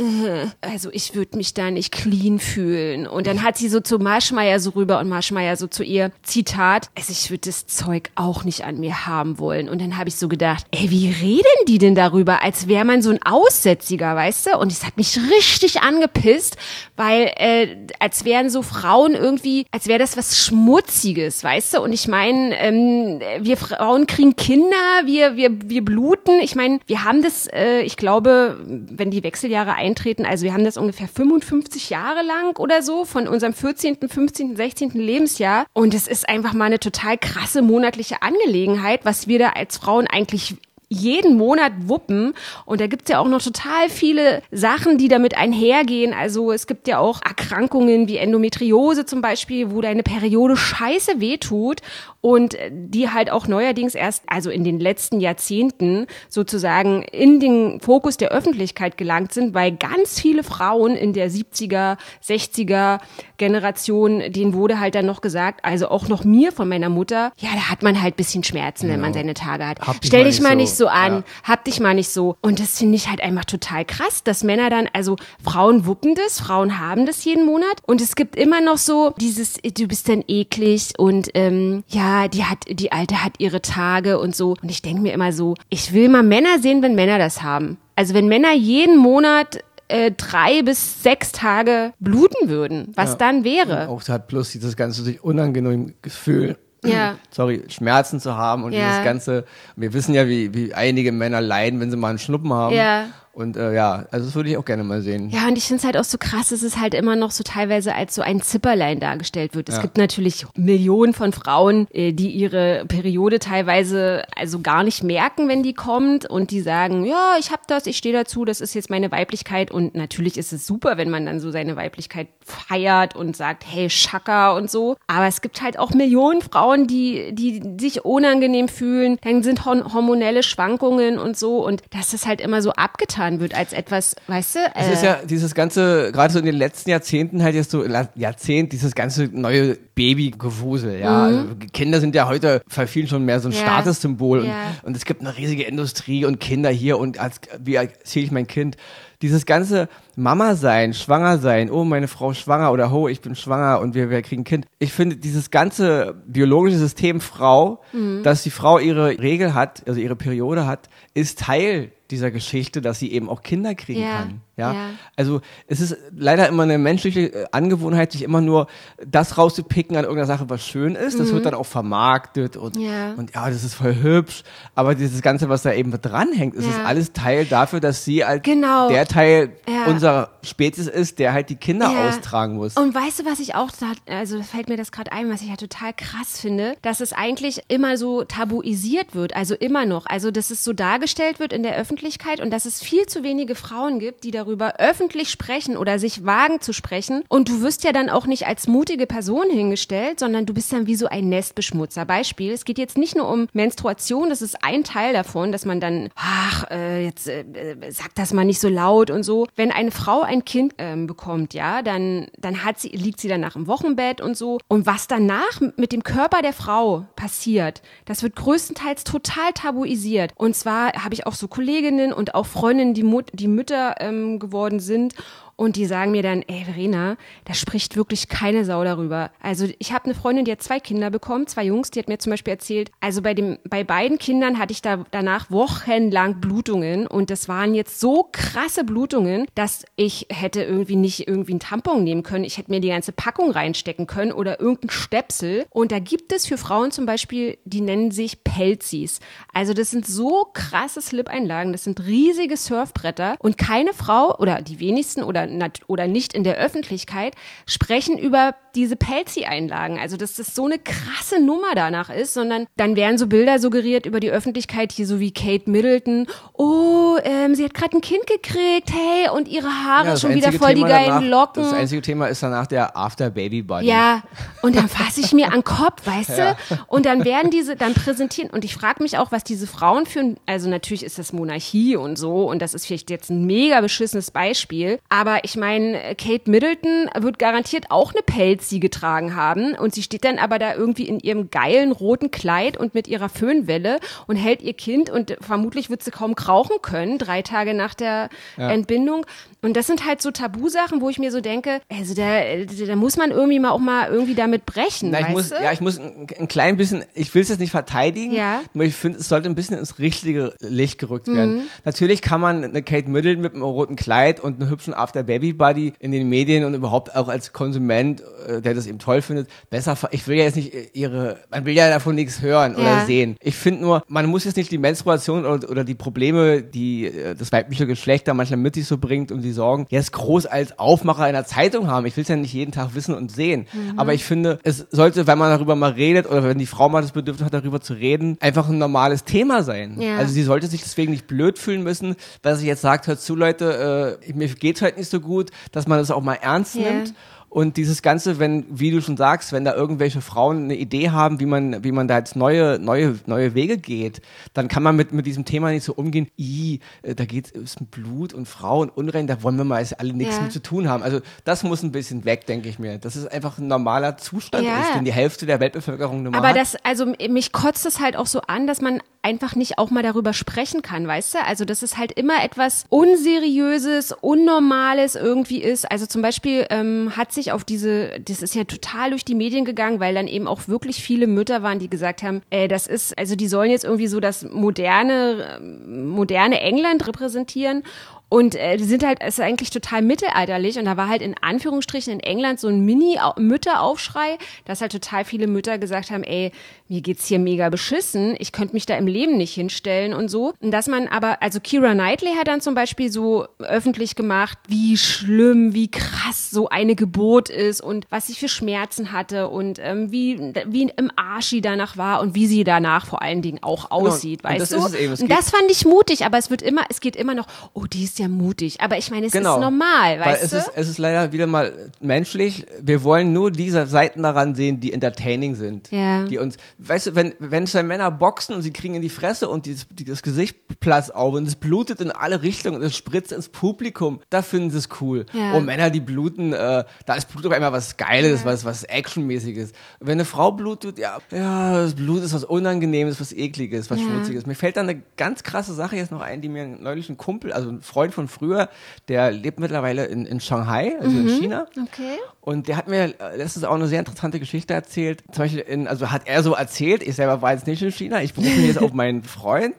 also 0.60 0.90
ich 0.92 1.14
würde 1.14 1.36
mich 1.36 1.54
da 1.54 1.70
nicht 1.70 1.92
clean 1.92 2.38
fühlen. 2.38 3.06
Und 3.06 3.26
dann 3.26 3.42
hat 3.42 3.56
sie 3.56 3.68
so 3.68 3.80
zu 3.80 3.98
Marschmeier 3.98 4.60
so 4.60 4.70
rüber 4.70 5.00
und 5.00 5.08
Marschmeier 5.08 5.56
so 5.56 5.66
zu 5.66 5.82
ihr, 5.82 6.12
Zitat, 6.22 6.90
also 6.96 7.12
ich 7.12 7.30
würde 7.30 7.48
das 7.48 7.66
Zeug 7.66 8.10
auch 8.14 8.44
nicht 8.44 8.64
an 8.64 8.78
mir 8.80 9.06
haben 9.06 9.38
wollen. 9.38 9.68
Und 9.68 9.80
dann 9.80 9.96
habe 9.96 10.08
ich 10.08 10.16
so 10.16 10.28
gedacht, 10.28 10.66
ey, 10.70 10.90
wie 10.90 11.10
reden 11.10 11.66
die 11.66 11.78
denn 11.78 11.94
darüber, 11.94 12.42
als 12.42 12.68
wäre 12.68 12.84
man 12.84 13.02
so 13.02 13.10
ein 13.10 13.22
Aussätziger, 13.22 14.14
weißt 14.14 14.46
du? 14.46 14.58
Und 14.58 14.72
es 14.72 14.84
hat 14.84 14.96
mich 14.96 15.18
richtig 15.30 15.82
angepisst, 15.82 16.56
weil 16.96 17.32
äh, 17.36 17.76
als 17.98 18.24
wären 18.24 18.50
so 18.50 18.62
Frauen 18.62 19.14
irgendwie, 19.14 19.66
als 19.70 19.86
wäre 19.86 19.98
das 19.98 20.16
was 20.18 20.44
Schmutziges, 20.44 21.42
weißt 21.44 21.74
du? 21.74 21.80
Und 21.80 21.92
ich 21.92 22.08
meine, 22.08 22.58
ähm, 22.58 23.20
wir 23.40 23.56
Frauen 23.56 24.06
kriegen 24.06 24.34
Kinder, 24.36 24.76
wir, 25.04 25.36
wir, 25.36 25.50
wir 25.70 25.84
bluten. 25.84 26.40
Ich 26.40 26.56
meine, 26.56 26.80
wir 26.86 27.04
haben 27.04 27.22
das, 27.22 27.46
äh, 27.46 27.80
ich 27.82 27.96
glaube, 27.96 28.58
wenn 28.66 29.10
die 29.10 29.22
Wechseljahre 29.22 29.74
eintreten, 29.74 30.26
also 30.26 30.44
wir 30.44 30.52
haben 30.52 30.64
das 30.64 30.76
ungefähr 30.76 31.08
55 31.08 31.88
Jahre 31.88 32.22
lang 32.22 32.56
oder 32.58 32.82
so, 32.82 33.04
von 33.04 33.28
unserem 33.28 33.54
14., 33.54 33.96
15., 34.08 34.56
16. 34.56 34.90
Lebensjahr. 34.90 35.66
Und 35.72 35.94
es 35.94 36.08
ist 36.08 36.28
einfach 36.28 36.52
mal 36.52 36.64
eine 36.64 36.80
total 36.80 37.16
krasse 37.16 37.62
monatliche 37.62 38.20
Angelegenheit, 38.20 39.04
was 39.04 39.28
wir 39.28 39.38
da 39.38 39.50
als 39.50 39.78
Frauen 39.78 40.08
eigentlich 40.08 40.56
jeden 40.88 41.36
Monat 41.36 41.72
wuppen. 41.86 42.34
Und 42.64 42.80
da 42.80 42.86
gibt's 42.86 43.10
ja 43.10 43.18
auch 43.18 43.28
noch 43.28 43.42
total 43.42 43.88
viele 43.88 44.42
Sachen, 44.50 44.98
die 44.98 45.08
damit 45.08 45.36
einhergehen. 45.36 46.14
Also 46.14 46.52
es 46.52 46.66
gibt 46.66 46.88
ja 46.88 46.98
auch 46.98 47.20
Erkrankungen 47.22 48.08
wie 48.08 48.16
Endometriose 48.16 49.04
zum 49.04 49.20
Beispiel, 49.20 49.70
wo 49.70 49.80
deine 49.80 50.02
Periode 50.02 50.56
scheiße 50.56 51.20
wehtut 51.20 51.80
und 52.20 52.56
die 52.70 53.10
halt 53.10 53.30
auch 53.30 53.46
neuerdings 53.46 53.94
erst, 53.94 54.24
also 54.26 54.50
in 54.50 54.64
den 54.64 54.80
letzten 54.80 55.20
Jahrzehnten 55.20 56.06
sozusagen 56.28 57.02
in 57.02 57.38
den 57.38 57.80
Fokus 57.80 58.16
der 58.16 58.30
Öffentlichkeit 58.30 58.96
gelangt 58.96 59.32
sind, 59.32 59.54
weil 59.54 59.72
ganz 59.72 60.20
viele 60.20 60.42
Frauen 60.42 60.96
in 60.96 61.12
der 61.12 61.30
70er, 61.30 61.96
60er 62.26 63.00
Generation, 63.38 64.22
denen 64.30 64.52
wurde 64.52 64.78
halt 64.80 64.94
dann 64.94 65.06
noch 65.06 65.20
gesagt, 65.20 65.64
also 65.64 65.88
auch 65.88 66.08
noch 66.08 66.24
mir 66.24 66.52
von 66.52 66.68
meiner 66.68 66.88
Mutter, 66.88 67.32
ja, 67.38 67.48
da 67.54 67.70
hat 67.70 67.82
man 67.82 68.00
halt 68.02 68.16
bisschen 68.16 68.44
Schmerzen, 68.44 68.88
wenn 68.88 69.00
man 69.00 69.14
seine 69.14 69.34
Tage 69.34 69.66
hat. 69.66 69.80
Hab 69.80 70.00
dich 70.00 70.08
Stell 70.08 70.20
mal 70.20 70.24
dich 70.26 70.34
nicht 70.34 70.42
mal 70.42 70.50
so. 70.50 70.56
nicht 70.56 70.74
so 70.74 70.86
an, 70.88 71.12
Ja. 71.18 71.22
hab 71.44 71.64
dich 71.64 71.80
mal 71.80 71.94
nicht 71.94 72.10
so. 72.10 72.36
Und 72.42 72.60
das 72.60 72.78
finde 72.78 72.96
ich 72.96 73.08
halt 73.08 73.22
einfach 73.22 73.44
total 73.46 73.84
krass, 73.84 74.22
dass 74.22 74.44
Männer 74.44 74.70
dann, 74.70 74.88
also 74.92 75.16
Frauen 75.42 75.86
wuppen 75.86 76.14
das, 76.14 76.40
Frauen 76.40 76.78
haben 76.78 77.06
das 77.06 77.24
jeden 77.24 77.46
Monat 77.46 77.80
und 77.86 78.00
es 78.00 78.16
gibt 78.16 78.36
immer 78.36 78.60
noch 78.60 78.78
so 78.78 79.14
dieses, 79.18 79.54
du 79.54 79.86
bist 79.86 80.08
dann 80.08 80.22
eklig 80.28 80.92
und 80.98 81.30
ähm, 81.34 81.84
ja, 81.88 82.28
die 82.28 82.44
hat, 82.44 82.58
die 82.68 82.92
Alte 82.92 83.24
hat 83.24 83.34
ihre 83.38 83.62
Tage 83.62 84.18
und 84.18 84.34
so. 84.36 84.56
Und 84.62 84.70
ich 84.70 84.82
denke 84.82 85.00
mir 85.02 85.12
immer 85.12 85.32
so, 85.32 85.54
ich 85.70 85.92
will 85.92 86.08
mal 86.08 86.22
Männer 86.22 86.58
sehen, 86.58 86.82
wenn 86.82 86.94
Männer 86.94 87.18
das 87.18 87.42
haben. 87.42 87.78
Also 87.96 88.14
wenn 88.14 88.28
Männer 88.28 88.52
jeden 88.52 88.96
Monat 88.96 89.58
äh, 89.88 90.10
drei 90.12 90.62
bis 90.62 91.02
sechs 91.02 91.32
Tage 91.32 91.92
bluten 91.98 92.48
würden, 92.48 92.92
was 92.94 93.18
dann 93.18 93.44
wäre. 93.44 93.88
Auch 93.88 94.06
hat 94.08 94.28
plus 94.28 94.52
dieses 94.52 94.76
ganze 94.76 95.02
sich 95.02 95.22
unangenehme 95.24 95.94
Gefühl. 96.02 96.56
Ja. 96.84 97.16
Sorry, 97.30 97.64
Schmerzen 97.68 98.20
zu 98.20 98.36
haben 98.36 98.64
und 98.64 98.72
Ja. 98.72 98.88
dieses 98.88 99.04
ganze, 99.04 99.44
wir 99.76 99.92
wissen 99.92 100.14
ja, 100.14 100.28
wie, 100.28 100.54
wie 100.54 100.74
einige 100.74 101.10
Männer 101.12 101.40
leiden, 101.40 101.80
wenn 101.80 101.90
sie 101.90 101.96
mal 101.96 102.10
einen 102.10 102.18
Schnuppen 102.18 102.52
haben. 102.52 102.74
Ja. 102.74 103.06
Und 103.32 103.56
äh, 103.56 103.72
ja, 103.74 104.06
also 104.10 104.26
das 104.26 104.34
würde 104.34 104.50
ich 104.50 104.56
auch 104.56 104.64
gerne 104.64 104.82
mal 104.84 105.00
sehen. 105.00 105.30
Ja, 105.30 105.46
und 105.46 105.56
ich 105.56 105.64
finde 105.64 105.78
es 105.80 105.84
halt 105.84 105.96
auch 105.96 106.04
so 106.04 106.18
krass, 106.18 106.48
dass 106.48 106.62
es 106.62 106.78
halt 106.78 106.92
immer 106.94 107.14
noch 107.14 107.30
so 107.30 107.44
teilweise 107.44 107.94
als 107.94 108.14
so 108.14 108.22
ein 108.22 108.42
Zipperlein 108.42 108.98
dargestellt 109.00 109.54
wird. 109.54 109.68
Es 109.68 109.76
Ja. 109.76 109.82
gibt 109.82 109.96
natürlich 109.96 110.44
Millionen 110.56 111.14
von 111.14 111.32
Frauen, 111.32 111.86
äh, 111.92 112.12
die 112.12 112.30
ihre 112.30 112.84
Periode 112.88 113.38
teilweise 113.38 114.24
also 114.36 114.58
gar 114.60 114.82
nicht 114.82 115.02
merken, 115.04 115.48
wenn 115.48 115.62
die 115.62 115.74
kommt 115.74 116.28
und 116.28 116.50
die 116.50 116.60
sagen, 116.60 117.04
ja, 117.04 117.34
ich 117.38 117.52
hab 117.52 117.66
das, 117.68 117.86
ich 117.86 117.96
stehe 117.96 118.14
dazu, 118.14 118.44
das 118.44 118.60
ist 118.60 118.74
jetzt 118.74 118.90
meine 118.90 119.12
Weiblichkeit 119.12 119.70
und 119.70 119.94
natürlich 119.94 120.36
ist 120.36 120.52
es 120.52 120.66
super, 120.66 120.96
wenn 120.96 121.10
man 121.10 121.24
dann 121.26 121.38
so 121.38 121.50
seine 121.50 121.76
Weiblichkeit 121.76 122.28
feiert 122.44 123.14
und 123.14 123.36
sagt, 123.36 123.64
hey, 123.68 123.88
Schaka 123.88 124.56
und 124.56 124.70
so. 124.70 124.96
Aber 125.06 125.26
es 125.26 125.40
gibt 125.42 125.62
halt 125.62 125.78
auch 125.78 125.90
Millionen 125.92 126.40
Frauen, 126.42 126.86
die, 126.88 127.32
die 127.34 127.62
sich 127.78 128.04
unangenehm 128.04 128.68
fühlen. 128.68 129.18
Dann 129.22 129.42
sind 129.42 129.64
hormonelle 129.64 130.42
Schwankungen 130.42 131.18
und 131.18 131.36
so 131.36 131.64
und 131.64 131.82
das 131.90 132.26
halt 132.26 132.40
immer 132.40 132.62
so 132.62 132.72
abgetan 132.72 133.17
wird 133.40 133.54
als 133.54 133.72
etwas, 133.72 134.14
weißt 134.26 134.54
du? 134.54 134.58
Es 134.74 134.86
äh, 134.86 134.92
ist 134.92 135.02
ja 135.02 135.18
dieses 135.24 135.54
ganze, 135.54 136.10
gerade 136.12 136.32
so 136.32 136.38
in 136.38 136.46
den 136.46 136.54
letzten 136.54 136.90
Jahrzehnten 136.90 137.42
halt 137.42 137.54
jetzt 137.54 137.70
so, 137.70 137.84
Jahrzehnt, 138.14 138.72
dieses 138.72 138.94
ganze 138.94 139.24
neue 139.24 139.76
Babygewusel, 139.94 141.00
ja. 141.00 141.24
Also 141.24 141.46
Kinder 141.72 142.00
sind 142.00 142.14
ja 142.14 142.28
heute 142.28 142.62
für 142.68 142.86
vielen 142.86 143.08
schon 143.08 143.24
mehr 143.24 143.40
so 143.40 143.48
ein 143.48 143.52
Mhm. 143.52 143.58
Ja. 143.58 143.64
Statussymbol 143.66 144.46
Ja. 144.46 144.52
und, 144.82 144.88
und 144.88 144.96
es 144.96 145.04
gibt 145.04 145.20
eine 145.20 145.36
riesige 145.36 145.64
Industrie 145.64 146.24
und 146.24 146.40
Kinder 146.40 146.70
hier 146.70 146.98
und 146.98 147.18
als, 147.18 147.40
wie 147.62 147.74
erzähle 147.74 148.24
ich 148.26 148.30
mein 148.30 148.46
Kind? 148.46 148.76
Dieses 149.20 149.46
ganze 149.46 149.88
Mama 150.18 150.56
sein, 150.56 150.94
schwanger 150.94 151.38
sein, 151.38 151.70
oh, 151.70 151.84
meine 151.84 152.08
Frau 152.08 152.32
ist 152.32 152.38
schwanger 152.38 152.72
oder 152.72 152.90
ho, 152.90 153.06
ich 153.06 153.20
bin 153.20 153.36
schwanger 153.36 153.80
und 153.80 153.94
wir, 153.94 154.10
wir 154.10 154.20
kriegen 154.22 154.42
ein 154.42 154.44
Kind. 154.44 154.66
Ich 154.80 154.92
finde 154.92 155.16
dieses 155.16 155.50
ganze 155.52 156.14
biologische 156.26 156.76
System 156.78 157.20
Frau, 157.20 157.80
Mhm. 157.92 158.22
dass 158.24 158.42
die 158.42 158.50
Frau 158.50 158.78
ihre 158.80 159.18
Regel 159.20 159.54
hat, 159.54 159.82
also 159.86 160.00
ihre 160.00 160.16
Periode 160.16 160.66
hat, 160.66 160.88
ist 161.14 161.38
Teil 161.38 161.92
dieser 162.10 162.30
Geschichte, 162.30 162.80
dass 162.80 162.98
sie 162.98 163.12
eben 163.12 163.28
auch 163.28 163.42
Kinder 163.42 163.74
kriegen 163.74 164.00
Ja, 164.00 164.18
kann. 164.20 164.40
Ja? 164.56 164.72
ja. 164.72 164.80
Also 165.14 165.42
es 165.66 165.80
ist 165.82 165.94
leider 166.16 166.48
immer 166.48 166.62
eine 166.62 166.78
menschliche 166.78 167.20
äh, 167.34 167.46
Angewohnheit, 167.52 168.12
sich 168.12 168.22
immer 168.22 168.40
nur 168.40 168.66
das 169.06 169.36
rauszupicken, 169.36 169.94
an 169.94 170.04
irgendeiner 170.04 170.26
Sache, 170.26 170.48
was 170.48 170.66
schön 170.66 170.94
ist. 170.94 171.20
Das 171.20 171.34
wird 171.34 171.44
dann 171.44 171.52
auch 171.52 171.66
vermarktet 171.66 172.56
und 172.56 172.76
Mhm. 172.76 172.82
Ja. 172.82 173.12
und 173.14 173.34
ja, 173.34 173.50
das 173.50 173.62
ist 173.62 173.74
voll 173.74 173.94
hübsch. 173.96 174.42
Aber 174.74 174.94
dieses 174.94 175.20
Ganze, 175.20 175.50
was 175.50 175.62
da 175.62 175.72
eben 175.74 175.90
dranhängt, 176.00 176.54
ist 176.54 176.64
es 176.66 176.76
alles 176.82 177.12
Teil 177.12 177.44
dafür, 177.44 177.80
dass 177.80 178.06
sie 178.06 178.24
als 178.24 178.42
Genau. 178.42 178.88
der 178.88 179.06
Teil 179.06 179.50
Ja. 179.68 179.84
Unserer 180.08 180.30
Spezies 180.42 180.86
ist, 180.86 181.18
der 181.18 181.32
halt 181.32 181.50
die 181.50 181.56
Kinder 181.56 181.90
Ja. 181.92 182.08
austragen 182.08 182.56
muss. 182.56 182.76
Und 182.76 182.94
weißt 182.94 183.20
du, 183.20 183.24
was 183.24 183.40
ich 183.40 183.54
auch, 183.54 183.70
da- 183.70 184.14
also 184.14 184.42
fällt 184.42 184.68
mir 184.68 184.76
das 184.76 184.92
gerade 184.92 185.12
ein, 185.12 185.30
was 185.30 185.42
ich 185.42 185.48
ja 185.48 185.56
total 185.56 185.92
krass 185.92 186.40
finde, 186.40 186.76
dass 186.82 187.00
es 187.00 187.12
eigentlich 187.12 187.62
immer 187.68 187.96
so 187.98 188.24
tabuisiert 188.24 189.14
wird, 189.14 189.36
also 189.36 189.54
immer 189.54 189.84
noch, 189.84 190.06
also 190.06 190.30
dass 190.30 190.50
es 190.50 190.64
so 190.64 190.72
dargestellt 190.72 191.38
wird 191.40 191.52
in 191.52 191.62
der 191.62 191.76
Öffentlichkeit 191.76 192.40
und 192.40 192.50
dass 192.50 192.64
es 192.64 192.82
viel 192.82 193.06
zu 193.06 193.22
wenige 193.22 193.54
Frauen 193.54 193.98
gibt, 193.98 194.24
die 194.24 194.30
darüber 194.30 194.76
öffentlich 194.78 195.30
sprechen 195.30 195.76
oder 195.76 195.98
sich 195.98 196.24
wagen 196.24 196.60
zu 196.60 196.72
sprechen. 196.72 197.24
Und 197.28 197.48
du 197.48 197.60
wirst 197.62 197.84
ja 197.84 197.92
dann 197.92 198.08
auch 198.10 198.26
nicht 198.26 198.46
als 198.46 198.66
mutige 198.66 199.06
Person 199.06 199.50
hingestellt, 199.50 200.20
sondern 200.20 200.46
du 200.46 200.54
bist 200.54 200.72
dann 200.72 200.86
wie 200.86 200.96
so 200.96 201.06
ein 201.06 201.28
Nestbeschmutzer. 201.28 202.04
Beispiel, 202.04 202.52
es 202.52 202.64
geht 202.64 202.78
jetzt 202.78 202.96
nicht 202.98 203.16
nur 203.16 203.28
um 203.28 203.48
Menstruation, 203.52 204.28
das 204.30 204.42
ist 204.42 204.64
ein 204.64 204.84
Teil 204.84 205.12
davon, 205.12 205.52
dass 205.52 205.64
man 205.64 205.80
dann, 205.80 206.08
ach, 206.14 206.64
äh, 206.70 207.04
jetzt 207.04 207.28
äh, 207.28 207.40
äh, 207.40 207.90
sag 207.90 208.14
das 208.14 208.32
mal 208.32 208.44
nicht 208.44 208.60
so 208.60 208.68
laut 208.68 209.10
und 209.10 209.22
so. 209.22 209.46
Wenn 209.56 209.70
eine 209.70 209.90
Frau 209.98 210.22
ein 210.22 210.44
Kind 210.44 210.74
ähm, 210.78 211.06
bekommt, 211.06 211.54
ja, 211.54 211.82
dann, 211.82 212.28
dann 212.38 212.64
hat 212.64 212.78
sie, 212.78 212.88
liegt 212.88 213.20
sie 213.20 213.28
danach 213.28 213.56
im 213.56 213.66
Wochenbett 213.66 214.20
und 214.20 214.36
so. 214.36 214.58
Und 214.68 214.86
was 214.86 215.08
danach 215.08 215.60
mit 215.76 215.92
dem 215.92 216.04
Körper 216.04 216.40
der 216.40 216.52
Frau 216.52 217.06
passiert, 217.16 217.82
das 218.04 218.22
wird 218.22 218.36
größtenteils 218.36 219.02
total 219.04 219.52
tabuisiert. 219.52 220.32
Und 220.36 220.54
zwar 220.54 220.92
habe 220.92 221.14
ich 221.14 221.26
auch 221.26 221.34
so 221.34 221.48
Kolleginnen 221.48 222.12
und 222.12 222.34
auch 222.34 222.46
Freundinnen, 222.46 222.94
die, 222.94 223.02
Mut, 223.02 223.26
die 223.32 223.48
Mütter 223.48 223.96
ähm, 223.98 224.38
geworden 224.38 224.78
sind. 224.78 225.14
Und 225.58 225.74
die 225.74 225.86
sagen 225.86 226.12
mir 226.12 226.22
dann, 226.22 226.42
ey 226.46 226.64
Verena, 226.64 227.16
da 227.44 227.52
spricht 227.52 227.96
wirklich 227.96 228.28
keine 228.28 228.64
Sau 228.64 228.84
darüber. 228.84 229.32
Also 229.42 229.66
ich 229.80 229.92
habe 229.92 230.04
eine 230.04 230.14
Freundin, 230.14 230.44
die 230.44 230.52
hat 230.52 230.62
zwei 230.62 230.78
Kinder 230.78 231.10
bekommen, 231.10 231.48
zwei 231.48 231.64
Jungs, 231.64 231.90
die 231.90 231.98
hat 231.98 232.06
mir 232.06 232.18
zum 232.18 232.30
Beispiel 232.30 232.52
erzählt, 232.52 232.92
also 233.00 233.22
bei 233.22 233.34
dem, 233.34 233.58
bei 233.68 233.82
beiden 233.82 234.18
Kindern 234.18 234.60
hatte 234.60 234.70
ich 234.72 234.82
da 234.82 235.04
danach 235.10 235.50
wochenlang 235.50 236.40
Blutungen 236.40 237.08
und 237.08 237.30
das 237.30 237.48
waren 237.48 237.74
jetzt 237.74 237.98
so 237.98 238.28
krasse 238.30 238.84
Blutungen, 238.84 239.46
dass 239.56 239.84
ich 239.96 240.28
hätte 240.30 240.62
irgendwie 240.62 240.94
nicht 240.94 241.26
irgendwie 241.26 241.54
einen 241.54 241.60
Tampon 241.60 242.04
nehmen 242.04 242.22
können. 242.22 242.44
Ich 242.44 242.56
hätte 242.56 242.70
mir 242.70 242.80
die 242.80 242.90
ganze 242.90 243.10
Packung 243.10 243.50
reinstecken 243.50 244.06
können 244.06 244.30
oder 244.30 244.60
irgendeinen 244.60 244.90
Stöpsel. 244.90 245.66
Und 245.70 245.90
da 245.90 245.98
gibt 245.98 246.32
es 246.32 246.46
für 246.46 246.56
Frauen 246.56 246.92
zum 246.92 247.04
Beispiel, 247.04 247.58
die 247.64 247.80
nennen 247.80 248.12
sich 248.12 248.44
Pelzis. 248.44 249.18
Also 249.52 249.74
das 249.74 249.90
sind 249.90 250.06
so 250.06 250.46
krasse 250.52 251.00
Slip-Einlagen, 251.00 251.72
das 251.72 251.82
sind 251.82 252.06
riesige 252.06 252.56
Surfbretter 252.56 253.34
und 253.40 253.58
keine 253.58 253.92
Frau 253.92 254.38
oder 254.38 254.62
die 254.62 254.78
wenigsten 254.78 255.24
oder 255.24 255.47
oder 255.86 256.06
nicht 256.06 256.32
in 256.34 256.44
der 256.44 256.56
Öffentlichkeit 256.56 257.34
sprechen 257.66 258.18
über 258.18 258.54
diese 258.74 258.96
Pelzi-Einlagen. 258.96 259.98
Also, 259.98 260.16
dass 260.16 260.34
das 260.34 260.54
so 260.54 260.66
eine 260.66 260.78
krasse 260.78 261.42
Nummer 261.42 261.74
danach 261.74 262.10
ist, 262.10 262.34
sondern 262.34 262.66
dann 262.76 262.96
werden 262.96 263.18
so 263.18 263.26
Bilder 263.26 263.58
suggeriert 263.58 264.06
über 264.06 264.20
die 264.20 264.30
Öffentlichkeit, 264.30 264.92
hier 264.92 265.06
so 265.06 265.20
wie 265.20 265.32
Kate 265.32 265.68
Middleton. 265.70 266.26
Oh, 266.54 267.16
ähm, 267.24 267.54
sie 267.54 267.64
hat 267.64 267.74
gerade 267.74 267.96
ein 267.96 268.00
Kind 268.00 268.26
gekriegt, 268.26 268.90
hey, 268.92 269.28
und 269.34 269.48
ihre 269.48 269.68
Haare 269.68 270.08
Ja, 270.08 270.16
schon 270.16 270.34
wieder 270.34 270.52
voll 270.52 270.70
die 270.74 270.82
Thema 270.82 270.88
geilen 270.88 271.08
danach- 271.08 271.28
Locken. 271.28 271.62
Das 271.64 271.72
einzige 271.72 272.02
Thema 272.02 272.26
ist 272.28 272.42
danach 272.42 272.66
der 272.66 272.96
After-Baby-Body. 272.96 273.86
Ja, 273.86 274.22
und 274.62 274.76
dann 274.76 274.88
fasse 274.88 275.20
ich 275.20 275.32
mir 275.32 275.46
an 275.46 275.60
den 275.60 275.64
Kopf, 275.64 276.06
weißt 276.06 276.38
Ja. 276.38 276.56
du? 276.68 276.78
Und 276.86 277.06
dann 277.06 277.24
werden 277.24 277.50
diese 277.50 277.76
dann 277.76 277.94
präsentieren. 277.94 278.50
Und 278.50 278.64
ich 278.64 278.74
frage 278.74 279.02
mich 279.02 279.18
auch, 279.18 279.32
was 279.32 279.44
diese 279.44 279.66
Frauen 279.66 280.06
für 280.06 280.20
ein, 280.20 280.36
also 280.46 280.68
natürlich 280.68 281.04
ist 281.04 281.18
das 281.18 281.32
Monarchie 281.32 281.96
und 281.96 282.16
so, 282.16 282.48
und 282.48 282.60
das 282.62 282.74
ist 282.74 282.86
vielleicht 282.86 283.10
jetzt 283.10 283.30
ein 283.30 283.44
mega 283.46 283.80
beschissenes 283.80 284.30
Beispiel. 284.30 284.98
Aber 285.08 285.37
ich 285.42 285.56
meine, 285.56 286.14
Kate 286.16 286.50
Middleton 286.50 287.08
wird 287.18 287.38
garantiert 287.38 287.86
auch 287.90 288.12
eine 288.12 288.22
Pelzi 288.22 288.78
getragen 288.78 289.34
haben. 289.36 289.74
Und 289.74 289.94
sie 289.94 290.02
steht 290.02 290.24
dann 290.24 290.38
aber 290.38 290.58
da 290.58 290.74
irgendwie 290.74 291.08
in 291.08 291.18
ihrem 291.20 291.50
geilen 291.50 291.92
roten 291.92 292.30
Kleid 292.30 292.76
und 292.76 292.94
mit 292.94 293.08
ihrer 293.08 293.28
Föhnwelle 293.28 293.98
und 294.26 294.36
hält 294.36 294.62
ihr 294.62 294.74
Kind 294.74 295.10
und 295.10 295.36
vermutlich 295.40 295.90
wird 295.90 296.02
sie 296.02 296.10
kaum 296.10 296.34
krauchen 296.34 296.76
können, 296.82 297.18
drei 297.18 297.42
Tage 297.42 297.74
nach 297.74 297.94
der 297.94 298.28
Entbindung. 298.56 299.24
Und 299.62 299.76
das 299.76 299.86
sind 299.88 300.06
halt 300.06 300.22
so 300.22 300.30
Tabusachen, 300.30 301.00
wo 301.00 301.08
ich 301.10 301.18
mir 301.18 301.32
so 301.32 301.40
denke, 301.40 301.80
also 301.90 302.14
da, 302.14 302.40
da 302.86 302.96
muss 302.96 303.16
man 303.16 303.30
irgendwie 303.32 303.58
mal 303.58 303.70
auch 303.70 303.78
mal 303.80 304.08
irgendwie 304.08 304.34
damit 304.36 304.66
brechen, 304.66 305.10
Na, 305.10 305.18
ich 305.20 305.24
weißt 305.26 305.34
muss, 305.34 305.48
du? 305.50 305.54
ja, 305.56 305.72
ich 305.72 305.80
muss 305.80 305.98
ein, 305.98 306.28
ein 306.38 306.46
klein 306.48 306.76
bisschen, 306.76 307.04
ich 307.14 307.34
will 307.34 307.42
es 307.42 307.48
jetzt 307.48 307.58
nicht 307.58 307.72
verteidigen, 307.72 308.32
Ja. 308.34 308.60
nur 308.74 308.84
ich 308.84 308.94
finde, 308.94 309.18
es 309.18 309.28
sollte 309.28 309.48
ein 309.48 309.56
bisschen 309.56 309.76
ins 309.76 309.98
richtige 309.98 310.54
Licht 310.60 310.98
gerückt 310.98 311.26
Mhm. 311.26 311.34
werden. 311.36 311.68
Natürlich 311.84 312.22
kann 312.22 312.40
man 312.40 312.62
eine 312.62 312.82
Kate 312.82 313.08
Middleton 313.10 313.42
mit 313.42 313.54
einem 313.54 313.62
roten 313.62 313.96
Kleid 313.96 314.38
und 314.38 314.60
einem 314.60 314.70
hübschen 314.70 314.94
After-Baby-Buddy 315.28 315.92
in 316.00 316.12
den 316.12 316.28
Medien 316.28 316.64
und 316.64 316.74
überhaupt 316.74 317.14
auch 317.14 317.28
als 317.28 317.52
Konsument, 317.52 318.22
äh, 318.46 318.60
der 318.60 318.74
das 318.74 318.86
eben 318.86 318.98
toll 318.98 319.22
findet, 319.22 319.48
besser, 319.70 319.96
ich 320.10 320.26
will 320.26 320.36
ja 320.38 320.44
jetzt 320.44 320.56
nicht 320.56 320.74
äh, 320.74 320.88
ihre, 320.92 321.38
man 321.50 321.64
will 321.64 321.74
ja 321.74 321.88
davon 321.88 322.14
nichts 322.14 322.40
hören 322.42 322.74
Ja. 322.76 322.78
oder 322.78 323.06
sehen. 323.06 323.36
Ich 323.40 323.54
finde 323.54 323.82
nur, 323.82 324.02
man 324.08 324.26
muss 324.26 324.44
jetzt 324.44 324.56
nicht 324.56 324.70
die 324.70 324.78
Menstruation 324.78 325.44
oder, 325.44 325.68
oder 325.70 325.84
die 325.84 325.94
Probleme, 325.94 326.62
die 326.62 327.06
äh, 327.06 327.34
das 327.34 327.52
weibliche 327.52 327.86
Geschlecht 327.86 328.26
da 328.28 328.34
manchmal 328.34 328.58
mit 328.58 328.74
sich 328.74 328.86
so 328.86 328.98
bringt 328.98 329.30
und 329.32 329.42
die 329.42 329.52
Sorgen, 329.52 329.86
jetzt 329.90 330.12
groß 330.12 330.46
als 330.46 330.78
Aufmacher 330.78 331.26
in 331.26 331.34
der 331.34 331.44
Zeitung 331.44 331.88
haben. 331.88 332.06
Ich 332.06 332.16
will 332.16 332.22
es 332.22 332.28
ja 332.28 332.36
nicht 332.36 332.52
jeden 332.52 332.72
Tag 332.72 332.94
wissen 332.94 333.14
und 333.14 333.30
sehen. 333.30 333.66
Mhm. 333.72 333.98
Aber 333.98 334.14
ich 334.14 334.24
finde, 334.24 334.58
es 334.62 334.86
sollte, 334.90 335.26
wenn 335.26 335.38
man 335.38 335.50
darüber 335.50 335.76
mal 335.76 335.92
redet 335.92 336.26
oder 336.26 336.44
wenn 336.44 336.58
die 336.58 336.66
Frau 336.66 336.88
mal 336.88 337.02
das 337.02 337.12
Bedürfnis 337.12 337.44
hat, 337.46 337.54
darüber 337.54 337.80
zu 337.80 337.94
reden, 337.94 338.36
einfach 338.40 338.68
ein 338.68 338.78
normales 338.78 339.24
Thema 339.24 339.62
sein. 339.62 340.00
Ja. 340.00 340.16
Also 340.18 340.32
sie 340.32 340.42
sollte 340.42 340.66
sich 340.66 340.82
deswegen 340.82 341.12
nicht 341.12 341.26
blöd 341.26 341.58
fühlen 341.58 341.82
müssen, 341.82 342.16
weil 342.42 342.56
sie 342.56 342.66
jetzt 342.66 342.82
sagt, 342.82 343.06
hört 343.06 343.20
zu 343.20 343.34
Leute, 343.34 344.18
äh, 344.28 344.32
mir 344.32 344.48
geht's 344.48 344.82
halt 344.82 344.96
nicht 344.96 345.10
so 345.10 345.17
gut, 345.20 345.50
dass 345.72 345.86
man 345.86 345.98
das 345.98 346.10
auch 346.10 346.22
mal 346.22 346.34
ernst 346.34 346.74
Ja. 346.74 346.90
nimmt. 346.90 347.14
Und 347.50 347.76
dieses 347.78 348.02
Ganze, 348.02 348.38
wenn, 348.38 348.66
wie 348.68 348.90
du 348.90 349.00
schon 349.00 349.16
sagst, 349.16 349.52
wenn 349.52 349.64
da 349.64 349.74
irgendwelche 349.74 350.20
Frauen 350.20 350.64
eine 350.64 350.76
Idee 350.76 351.10
haben, 351.10 351.40
wie 351.40 351.46
man, 351.46 351.82
wie 351.82 351.92
man 351.92 352.06
da 352.06 352.18
jetzt 352.18 352.36
neue, 352.36 352.78
neue, 352.78 353.18
neue 353.26 353.54
Wege 353.54 353.78
geht, 353.78 354.20
dann 354.52 354.68
kann 354.68 354.82
man 354.82 354.96
mit, 354.96 355.12
mit 355.12 355.24
diesem 355.24 355.44
Thema 355.46 355.70
nicht 355.70 355.84
so 355.84 355.94
umgehen, 355.94 356.28
i, 356.38 356.80
äh, 357.02 357.14
da 357.14 357.24
geht 357.24 357.54
es 357.56 357.76
um 357.76 357.86
Blut 357.86 358.34
und 358.34 358.46
Frau 358.46 358.80
und 358.80 358.90
Unrein, 358.90 359.26
da 359.26 359.42
wollen 359.42 359.56
wir 359.56 359.64
mal 359.64 359.80
jetzt 359.80 359.98
alle 359.98 360.12
nichts 360.12 360.36
Ja. 360.36 360.42
mit 360.42 360.52
zu 360.52 360.60
tun 360.62 360.88
haben. 360.88 361.02
Also 361.02 361.20
das 361.44 361.62
muss 361.62 361.82
ein 361.82 361.90
bisschen 361.90 362.24
weg, 362.26 362.44
denke 362.46 362.68
ich 362.68 362.78
mir. 362.78 362.98
Das 362.98 363.16
ist 363.16 363.26
einfach 363.32 363.56
ein 363.58 363.66
normaler 363.66 364.18
Zustand 364.18 364.64
Ja. 364.66 364.80
ist, 364.80 364.94
den 364.94 365.04
die 365.06 365.12
Hälfte 365.12 365.46
der 365.46 365.58
Weltbevölkerung 365.58 366.22
normal 366.22 366.40
Aber 366.40 366.48
hat. 366.50 366.56
das, 366.56 366.76
also 366.84 367.06
mich 367.30 367.52
kotzt 367.52 367.86
es 367.86 367.98
halt 367.98 368.16
auch 368.16 368.26
so 368.26 368.42
an, 368.42 368.66
dass 368.66 368.80
man 368.82 369.00
einfach 369.22 369.56
nicht 369.56 369.78
auch 369.78 369.90
mal 369.90 370.02
darüber 370.02 370.32
sprechen 370.32 370.80
kann, 370.82 371.06
weißt 371.06 371.34
du? 371.34 371.38
Also, 371.44 371.64
dass 371.64 371.82
es 371.82 371.98
halt 371.98 372.12
immer 372.12 372.42
etwas 372.44 372.84
Unseriöses, 372.88 374.12
Unnormales 374.20 375.14
irgendwie 375.16 375.60
ist. 375.62 375.90
Also 375.90 376.06
zum 376.06 376.22
Beispiel 376.22 376.66
ähm, 376.70 377.12
hat 377.16 377.32
sich 377.38 377.52
auf 377.52 377.64
diese, 377.64 378.20
das 378.20 378.42
ist 378.42 378.54
ja 378.54 378.64
total 378.64 379.10
durch 379.10 379.24
die 379.24 379.34
Medien 379.34 379.64
gegangen, 379.64 380.00
weil 380.00 380.14
dann 380.14 380.28
eben 380.28 380.46
auch 380.46 380.68
wirklich 380.68 381.02
viele 381.02 381.26
Mütter 381.26 381.62
waren, 381.62 381.78
die 381.78 381.88
gesagt 381.88 382.22
haben, 382.22 382.42
äh, 382.50 382.68
das 382.68 382.86
ist, 382.86 383.16
also 383.16 383.36
die 383.36 383.48
sollen 383.48 383.70
jetzt 383.70 383.84
irgendwie 383.84 384.08
so 384.08 384.20
das 384.20 384.48
moderne, 384.48 385.60
moderne 385.86 386.60
England 386.60 387.06
repräsentieren. 387.06 387.84
Und 388.30 388.54
äh, 388.54 388.76
die 388.76 388.84
sind 388.84 389.04
halt, 389.04 389.18
es 389.20 389.38
ist 389.38 389.44
eigentlich 389.44 389.70
total 389.70 390.02
mittelalterlich 390.02 390.78
und 390.78 390.84
da 390.84 390.96
war 390.96 391.08
halt 391.08 391.22
in 391.22 391.34
Anführungsstrichen 391.40 392.12
in 392.12 392.20
England 392.20 392.60
so 392.60 392.68
ein 392.68 392.84
Mini-Mütteraufschrei, 392.84 394.38
dass 394.64 394.80
halt 394.80 394.92
total 394.92 395.24
viele 395.24 395.46
Mütter 395.46 395.78
gesagt 395.78 396.10
haben, 396.10 396.24
ey, 396.24 396.52
mir 396.88 397.00
geht's 397.00 397.26
hier 397.26 397.38
mega 397.38 397.68
beschissen, 397.68 398.34
ich 398.38 398.52
könnte 398.52 398.74
mich 398.74 398.86
da 398.86 398.96
im 398.96 399.06
Leben 399.06 399.36
nicht 399.36 399.54
hinstellen 399.54 400.12
und 400.14 400.28
so. 400.28 400.52
Und 400.60 400.70
dass 400.70 400.86
man 400.88 401.06
aber, 401.08 401.42
also 401.42 401.60
Kira 401.60 401.92
Knightley 401.92 402.34
hat 402.38 402.48
dann 402.48 402.60
zum 402.60 402.74
Beispiel 402.74 403.10
so 403.10 403.46
öffentlich 403.58 404.14
gemacht, 404.14 404.58
wie 404.68 404.96
schlimm, 404.96 405.74
wie 405.74 405.90
krass 405.90 406.50
so 406.50 406.68
eine 406.68 406.94
Geburt 406.94 407.48
ist 407.50 407.80
und 407.80 408.06
was 408.10 408.26
sie 408.26 408.34
für 408.34 408.48
Schmerzen 408.48 409.12
hatte 409.12 409.48
und 409.48 409.78
ähm, 409.82 410.12
wie, 410.12 410.38
wie 410.66 410.90
im 410.96 411.10
Arsch 411.16 411.46
sie 411.46 411.60
danach 411.60 411.96
war 411.96 412.20
und 412.20 412.34
wie 412.34 412.46
sie 412.46 412.64
danach 412.64 413.06
vor 413.06 413.22
allen 413.22 413.42
Dingen 413.42 413.58
auch 413.62 413.90
aussieht, 413.90 414.44
Und 414.44 414.50
weißt 414.50 414.60
das 414.60 414.70
du? 414.70 414.76
ist 414.78 414.84
es 414.86 414.94
eben. 414.94 415.12
Es 415.12 415.20
und 415.22 415.30
das 415.30 415.50
fand 415.50 415.70
ich 415.70 415.84
mutig, 415.84 416.24
aber 416.24 416.38
es 416.38 416.50
wird 416.50 416.62
immer, 416.62 416.82
es 416.88 417.00
geht 417.00 417.16
immer 417.16 417.34
noch, 417.34 417.46
oh, 417.74 417.84
die 417.84 418.04
ist 418.04 418.17
ja 418.18 418.28
mutig. 418.28 418.80
Aber 418.80 418.98
ich 418.98 419.10
meine, 419.10 419.26
es 419.26 419.32
Genau. 419.32 419.54
ist 419.56 419.60
normal, 419.60 420.20
weißt 420.20 420.42
es 420.44 420.50
du? 420.50 420.56
ist, 420.58 420.70
es 420.74 420.88
ist 420.88 420.98
leider 420.98 421.32
wieder 421.32 421.46
mal 421.46 421.90
menschlich. 422.00 422.66
Wir 422.80 423.02
wollen 423.02 423.32
nur 423.32 423.50
diese 423.50 423.86
Seiten 423.86 424.22
daran 424.22 424.54
sehen, 424.54 424.80
die 424.80 424.92
entertaining 424.92 425.54
sind. 425.54 425.90
Ja. 425.90 426.24
Die 426.24 426.38
uns, 426.38 426.56
weißt 426.78 427.08
du, 427.08 427.14
wenn, 427.14 427.34
wenn 427.38 427.66
zwei 427.66 427.82
Männer 427.82 428.10
boxen 428.10 428.54
und 428.54 428.62
sie 428.62 428.72
kriegen 428.72 428.94
in 428.94 429.02
die 429.02 429.08
Fresse 429.08 429.48
und 429.48 429.66
die, 429.66 429.76
die, 429.90 430.04
das 430.04 430.22
Gesicht 430.22 430.56
platzt 430.80 431.14
auf 431.14 431.34
und 431.34 431.46
es 431.46 431.56
blutet 431.56 432.00
in 432.00 432.10
alle 432.10 432.42
Richtungen 432.42 432.76
und 432.76 432.82
es 432.82 432.96
spritzt 432.96 433.32
ins 433.32 433.48
Publikum, 433.48 434.20
da 434.30 434.42
finden 434.42 434.70
sie 434.70 434.78
es 434.78 434.88
cool. 435.00 435.26
Ja. 435.32 435.52
Und 435.54 435.64
Männer, 435.64 435.90
die 435.90 436.00
bluten, 436.00 436.52
äh, 436.52 436.84
da 437.06 437.14
ist 437.14 437.28
Blut 437.30 437.46
auf 437.46 437.52
einmal 437.52 437.72
was 437.72 437.96
Geiles, 437.96 438.44
was, 438.44 438.64
was 438.64 438.84
Actionmäßiges. 438.84 439.72
Wenn 440.00 440.12
eine 440.12 440.24
Frau 440.24 440.52
blutet, 440.52 440.98
ja, 440.98 441.18
ja, 441.30 441.72
das 441.82 441.94
Blut 441.94 442.22
ist 442.22 442.34
was 442.34 442.44
Unangenehmes, 442.44 443.20
was 443.20 443.32
Ekliges, 443.32 443.90
was 443.90 443.98
Ja. 443.98 444.04
Schmutziges. 444.06 444.46
Mir 444.46 444.54
fällt 444.54 444.76
da 444.76 444.80
eine 444.82 445.02
ganz 445.16 445.42
krasse 445.42 445.74
Sache 445.74 445.96
jetzt 445.96 446.10
noch 446.12 446.20
ein, 446.20 446.40
die 446.40 446.48
mir 446.48 446.66
neulich 446.66 447.08
ein 447.08 447.16
Kumpel, 447.16 447.52
also 447.52 447.68
ein 447.70 447.82
Freund 447.82 448.07
von 448.12 448.28
früher, 448.28 448.68
der 449.08 449.30
lebt 449.30 449.60
mittlerweile 449.60 450.06
in, 450.06 450.26
in 450.26 450.40
Shanghai, 450.40 450.96
also 451.00 451.16
in 451.16 451.28
China. 451.28 451.66
Okay. 451.80 452.18
Und 452.40 452.68
der 452.68 452.76
hat 452.76 452.88
mir 452.88 453.14
letztens 453.36 453.64
auch 453.64 453.74
eine 453.74 453.88
sehr 453.88 453.98
interessante 453.98 454.40
Geschichte 454.40 454.74
erzählt. 454.74 455.22
Zum 455.32 455.44
Beispiel, 455.44 455.60
in, 455.60 455.86
also 455.86 456.10
hat 456.10 456.22
er 456.26 456.42
so 456.42 456.54
erzählt, 456.54 457.02
ich 457.02 457.16
selber 457.16 457.42
war 457.42 457.52
jetzt 457.52 457.66
nicht 457.66 457.82
in 457.82 457.92
China, 457.92 458.22
ich 458.22 458.34
berufe 458.34 458.56
mich 458.56 458.66
jetzt 458.66 458.82
auf 458.82 458.92
meinen 458.92 459.22
Freund. 459.38 459.74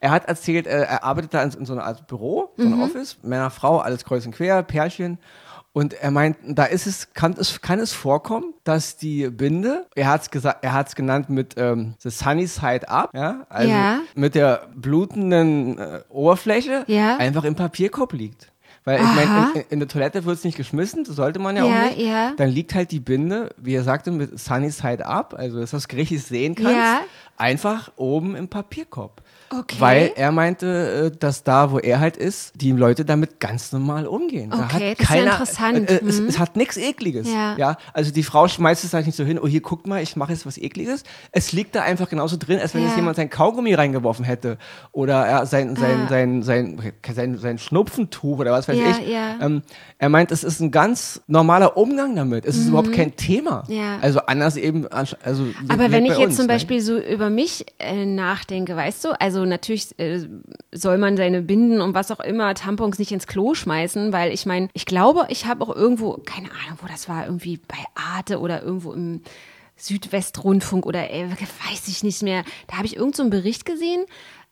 Er 0.00 0.10
hat 0.10 0.26
erzählt, 0.26 0.66
äh, 0.66 0.82
er 0.82 1.04
arbeitet 1.04 1.34
da 1.34 1.42
in, 1.42 1.52
in 1.52 1.66
so 1.66 1.72
einer 1.72 1.84
Art 1.84 2.06
Büro, 2.06 2.50
so 2.56 2.64
ein 2.64 2.80
Office, 2.80 3.18
Männer, 3.22 3.50
Frau, 3.50 3.78
alles 3.78 4.04
kreuz 4.04 4.24
und 4.26 4.32
quer, 4.32 4.62
Pärchen. 4.62 5.18
Und 5.76 5.92
er 5.92 6.10
meint, 6.10 6.38
da 6.46 6.64
ist 6.64 6.86
es, 6.86 7.12
kann 7.12 7.34
es, 7.38 7.60
kann 7.60 7.80
es 7.80 7.92
vorkommen, 7.92 8.54
dass 8.64 8.96
die 8.96 9.28
Binde, 9.28 9.84
er 9.94 10.06
hat 10.08 10.22
es 10.22 10.30
gesagt, 10.30 10.64
er 10.64 10.72
hat 10.72 10.88
es 10.88 10.94
genannt 10.94 11.28
mit 11.28 11.52
ähm, 11.58 11.96
the 11.98 12.08
sunny 12.08 12.46
side 12.46 12.88
up, 12.88 13.10
ja, 13.14 13.44
also 13.50 13.68
Ja. 13.70 14.00
mit 14.14 14.34
der 14.34 14.68
blutenden 14.74 15.76
äh, 15.78 16.00
Oberfläche 16.08 16.84
Ja. 16.86 17.18
einfach 17.18 17.44
im 17.44 17.56
Papierkorb 17.56 18.14
liegt. 18.14 18.50
Weil 18.84 19.00
ich 19.00 19.14
meine, 19.14 19.50
in, 19.54 19.64
in 19.68 19.78
der 19.80 19.88
Toilette 19.88 20.24
wird 20.24 20.38
es 20.38 20.44
nicht 20.44 20.56
geschmissen, 20.56 21.04
das 21.04 21.16
sollte 21.16 21.40
man 21.40 21.56
ja, 21.56 21.66
Ja, 21.66 21.82
auch 21.82 21.84
nicht. 21.90 21.98
ja. 21.98 22.32
Dann 22.38 22.48
liegt 22.48 22.72
halt 22.74 22.90
die 22.90 23.00
Binde, 23.00 23.50
wie 23.58 23.74
er 23.74 23.82
sagte, 23.82 24.12
mit 24.12 24.38
sunny 24.38 24.70
side 24.70 25.04
up, 25.04 25.34
also 25.36 25.60
dass 25.60 25.72
du 25.72 25.76
das 25.76 25.88
richtig 25.92 26.22
sehen 26.22 26.54
kannst, 26.54 27.02
einfach 27.36 27.90
oben 27.96 28.34
im 28.34 28.48
Papierkorb. 28.48 29.20
Okay. 29.50 29.76
Weil 29.78 30.12
er 30.16 30.32
meinte, 30.32 31.12
äh, 31.14 31.16
dass 31.18 31.42
da, 31.44 31.70
wo 31.70 31.78
er 31.78 32.00
halt 32.00 32.16
ist, 32.16 32.52
die 32.56 32.72
Leute 32.72 33.04
damit 33.04 33.38
ganz 33.40 33.70
normal 33.72 34.06
umgehen. 34.06 34.50
da 34.50 34.64
Okay, 34.64 34.64
hat 34.64 34.72
das 34.72 34.80
ist 34.82 34.98
ja 35.00 35.06
keiner, 35.06 35.32
interessant. 35.32 35.90
Äh, 35.90 35.94
äh, 35.96 36.04
es, 36.08 36.20
Mhm. 36.20 36.26
es 36.26 36.38
hat 36.38 36.56
nichts 36.56 36.76
Ekliges. 36.76 37.28
Ja. 37.28 37.76
also 37.92 38.12
die 38.12 38.22
Frau 38.22 38.48
schmeißt 38.48 38.84
es 38.84 38.92
halt 38.92 39.06
nicht 39.06 39.16
so 39.16 39.24
hin, 39.24 39.38
oh 39.42 39.46
hier, 39.46 39.60
guck 39.62 39.86
mal, 39.86 40.02
ich 40.02 40.16
mache 40.16 40.32
jetzt 40.32 40.46
was 40.46 40.58
Ekliges. 40.58 41.04
Es 41.32 41.52
liegt 41.52 41.74
da 41.74 41.82
einfach 41.82 42.08
genauso 42.08 42.36
drin, 42.36 42.58
als 42.58 42.74
wenn 42.74 42.82
Ja. 42.82 42.88
jetzt 42.88 42.96
jemand 42.96 43.16
sein 43.16 43.30
Kaugummi 43.30 43.74
reingeworfen 43.74 44.24
hätte. 44.24 44.58
Oder 44.92 45.24
er 45.26 45.46
sein, 45.46 45.76
sein, 45.76 46.02
Ah. 46.06 46.08
sein, 46.08 46.42
sein, 46.42 46.92
sein, 47.14 47.38
sein 47.38 47.58
Schnupfentuch 47.58 48.38
oder 48.38 48.52
was 48.52 48.68
weiß 48.68 48.76
Ja, 48.76 48.90
ich. 49.00 49.08
ja. 49.08 49.36
Ähm, 49.40 49.62
er 49.98 50.08
meint, 50.08 50.30
es 50.32 50.44
ist 50.44 50.60
ein 50.60 50.70
ganz 50.70 51.20
normaler 51.26 51.76
Umgang 51.76 52.14
damit. 52.16 52.44
Es 52.44 52.56
ist 52.56 52.68
überhaupt 52.68 52.92
kein 52.92 53.14
Thema. 53.16 53.64
Mhm. 53.68 53.74
Ja. 53.74 53.98
Also 54.00 54.20
anders 54.26 54.56
eben, 54.56 54.86
also 54.88 55.16
Aber 55.68 55.90
wenn 55.90 56.04
ich 56.04 56.12
jetzt 56.18 56.26
uns, 56.26 56.36
zum 56.36 56.46
ne? 56.46 56.52
Beispiel 56.52 56.80
so 56.80 56.98
über 56.98 57.30
mich 57.30 57.64
äh, 57.78 58.04
nachdenke, 58.04 58.74
weißt 58.76 59.04
du, 59.04 59.20
also 59.20 59.35
natürlich 59.44 59.98
äh, 59.98 60.26
soll 60.72 60.98
man 60.98 61.16
seine 61.16 61.42
Binden 61.42 61.80
und 61.80 61.94
was 61.94 62.10
auch 62.10 62.20
immer, 62.20 62.54
Tampons 62.54 62.98
nicht 62.98 63.12
ins 63.12 63.26
Klo 63.26 63.54
schmeißen, 63.54 64.12
weil 64.12 64.32
ich 64.32 64.46
meine, 64.46 64.68
ich 64.72 64.86
glaube, 64.86 65.26
ich 65.28 65.46
habe 65.46 65.64
auch 65.64 65.74
irgendwo, 65.74 66.14
keine 66.24 66.48
Ahnung, 66.50 66.78
wo 66.80 66.88
das 66.88 67.08
war, 67.08 67.26
irgendwie 67.26 67.58
bei 67.58 67.78
Arte 67.94 68.40
oder 68.40 68.62
irgendwo 68.62 68.92
im 68.92 69.22
Südwestrundfunk 69.76 70.86
oder 70.86 71.10
äh, 71.10 71.28
weiß 71.28 71.88
ich 71.88 72.02
nicht 72.02 72.22
mehr. 72.22 72.44
Da 72.66 72.76
habe 72.76 72.86
ich 72.86 72.96
irgend 72.96 73.16
so 73.16 73.22
einen 73.22 73.30
Bericht 73.30 73.64
gesehen, 73.64 74.04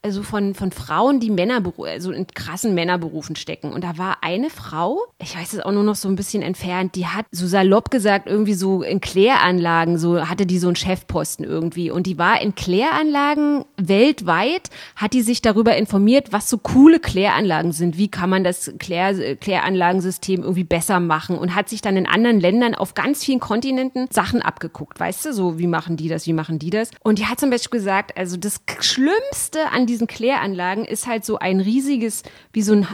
also 0.04 0.22
von, 0.22 0.54
von 0.54 0.70
Frauen, 0.70 1.18
die 1.18 1.30
Männerberu 1.30 1.84
also 1.84 2.12
in 2.12 2.26
krassen 2.26 2.74
Männerberufen 2.74 3.36
stecken. 3.36 3.72
Und 3.72 3.84
da 3.84 3.96
war 3.96 4.18
eine 4.20 4.50
Frau, 4.50 4.98
ich 5.18 5.34
weiß 5.34 5.54
es 5.54 5.60
auch 5.60 5.72
nur 5.72 5.82
noch 5.82 5.94
so 5.94 6.08
ein 6.08 6.16
bisschen 6.16 6.42
entfernt, 6.42 6.94
die 6.94 7.06
hat 7.06 7.24
so 7.30 7.46
salopp 7.46 7.90
gesagt, 7.90 8.28
irgendwie 8.28 8.52
so 8.52 8.82
in 8.82 9.00
Kläranlagen, 9.00 9.96
so 9.96 10.28
hatte 10.28 10.44
die 10.44 10.58
so 10.58 10.66
einen 10.66 10.76
Chefposten 10.76 11.44
irgendwie. 11.44 11.90
Und 11.90 12.06
die 12.06 12.18
war 12.18 12.42
in 12.42 12.54
Kläranlagen 12.54 13.64
weltweit, 13.78 14.68
hat 14.94 15.14
die 15.14 15.22
sich 15.22 15.40
darüber 15.40 15.74
informiert, 15.74 16.32
was 16.32 16.50
so 16.50 16.58
coole 16.58 17.00
Kläranlagen 17.00 17.72
sind. 17.72 17.96
Wie 17.96 18.08
kann 18.08 18.28
man 18.28 18.44
das 18.44 18.74
Klär, 18.78 19.36
Kläranlagensystem 19.36 20.42
irgendwie 20.42 20.64
besser 20.64 21.00
machen? 21.00 21.38
Und 21.38 21.54
hat 21.54 21.70
sich 21.70 21.80
dann 21.80 21.96
in 21.96 22.06
anderen 22.06 22.40
Ländern 22.40 22.74
auf 22.74 22.92
ganz 22.92 23.24
vielen 23.24 23.40
Kontinenten 23.40 24.08
Sachen 24.10 24.42
abgeguckt. 24.42 25.00
Weißt 25.00 25.24
du, 25.24 25.32
so 25.32 25.58
wie 25.58 25.66
machen 25.66 25.96
die 25.96 26.08
das, 26.08 26.26
wie 26.26 26.34
machen 26.34 26.58
die 26.58 26.70
das? 26.70 26.90
Und 27.02 27.18
die 27.18 27.26
hat 27.26 27.40
zum 27.40 27.48
Beispiel 27.48 27.80
gesagt, 27.80 28.18
also 28.18 28.36
das 28.36 28.60
Schlimmste 28.80 29.70
an 29.72 29.86
diesen 29.94 30.06
Kläranlagen 30.08 30.84
ist 30.84 31.06
halt 31.06 31.24
so 31.24 31.38
ein 31.38 31.60
riesiges, 31.60 32.24
wie 32.52 32.62
so 32.62 32.72
ein, 32.74 32.86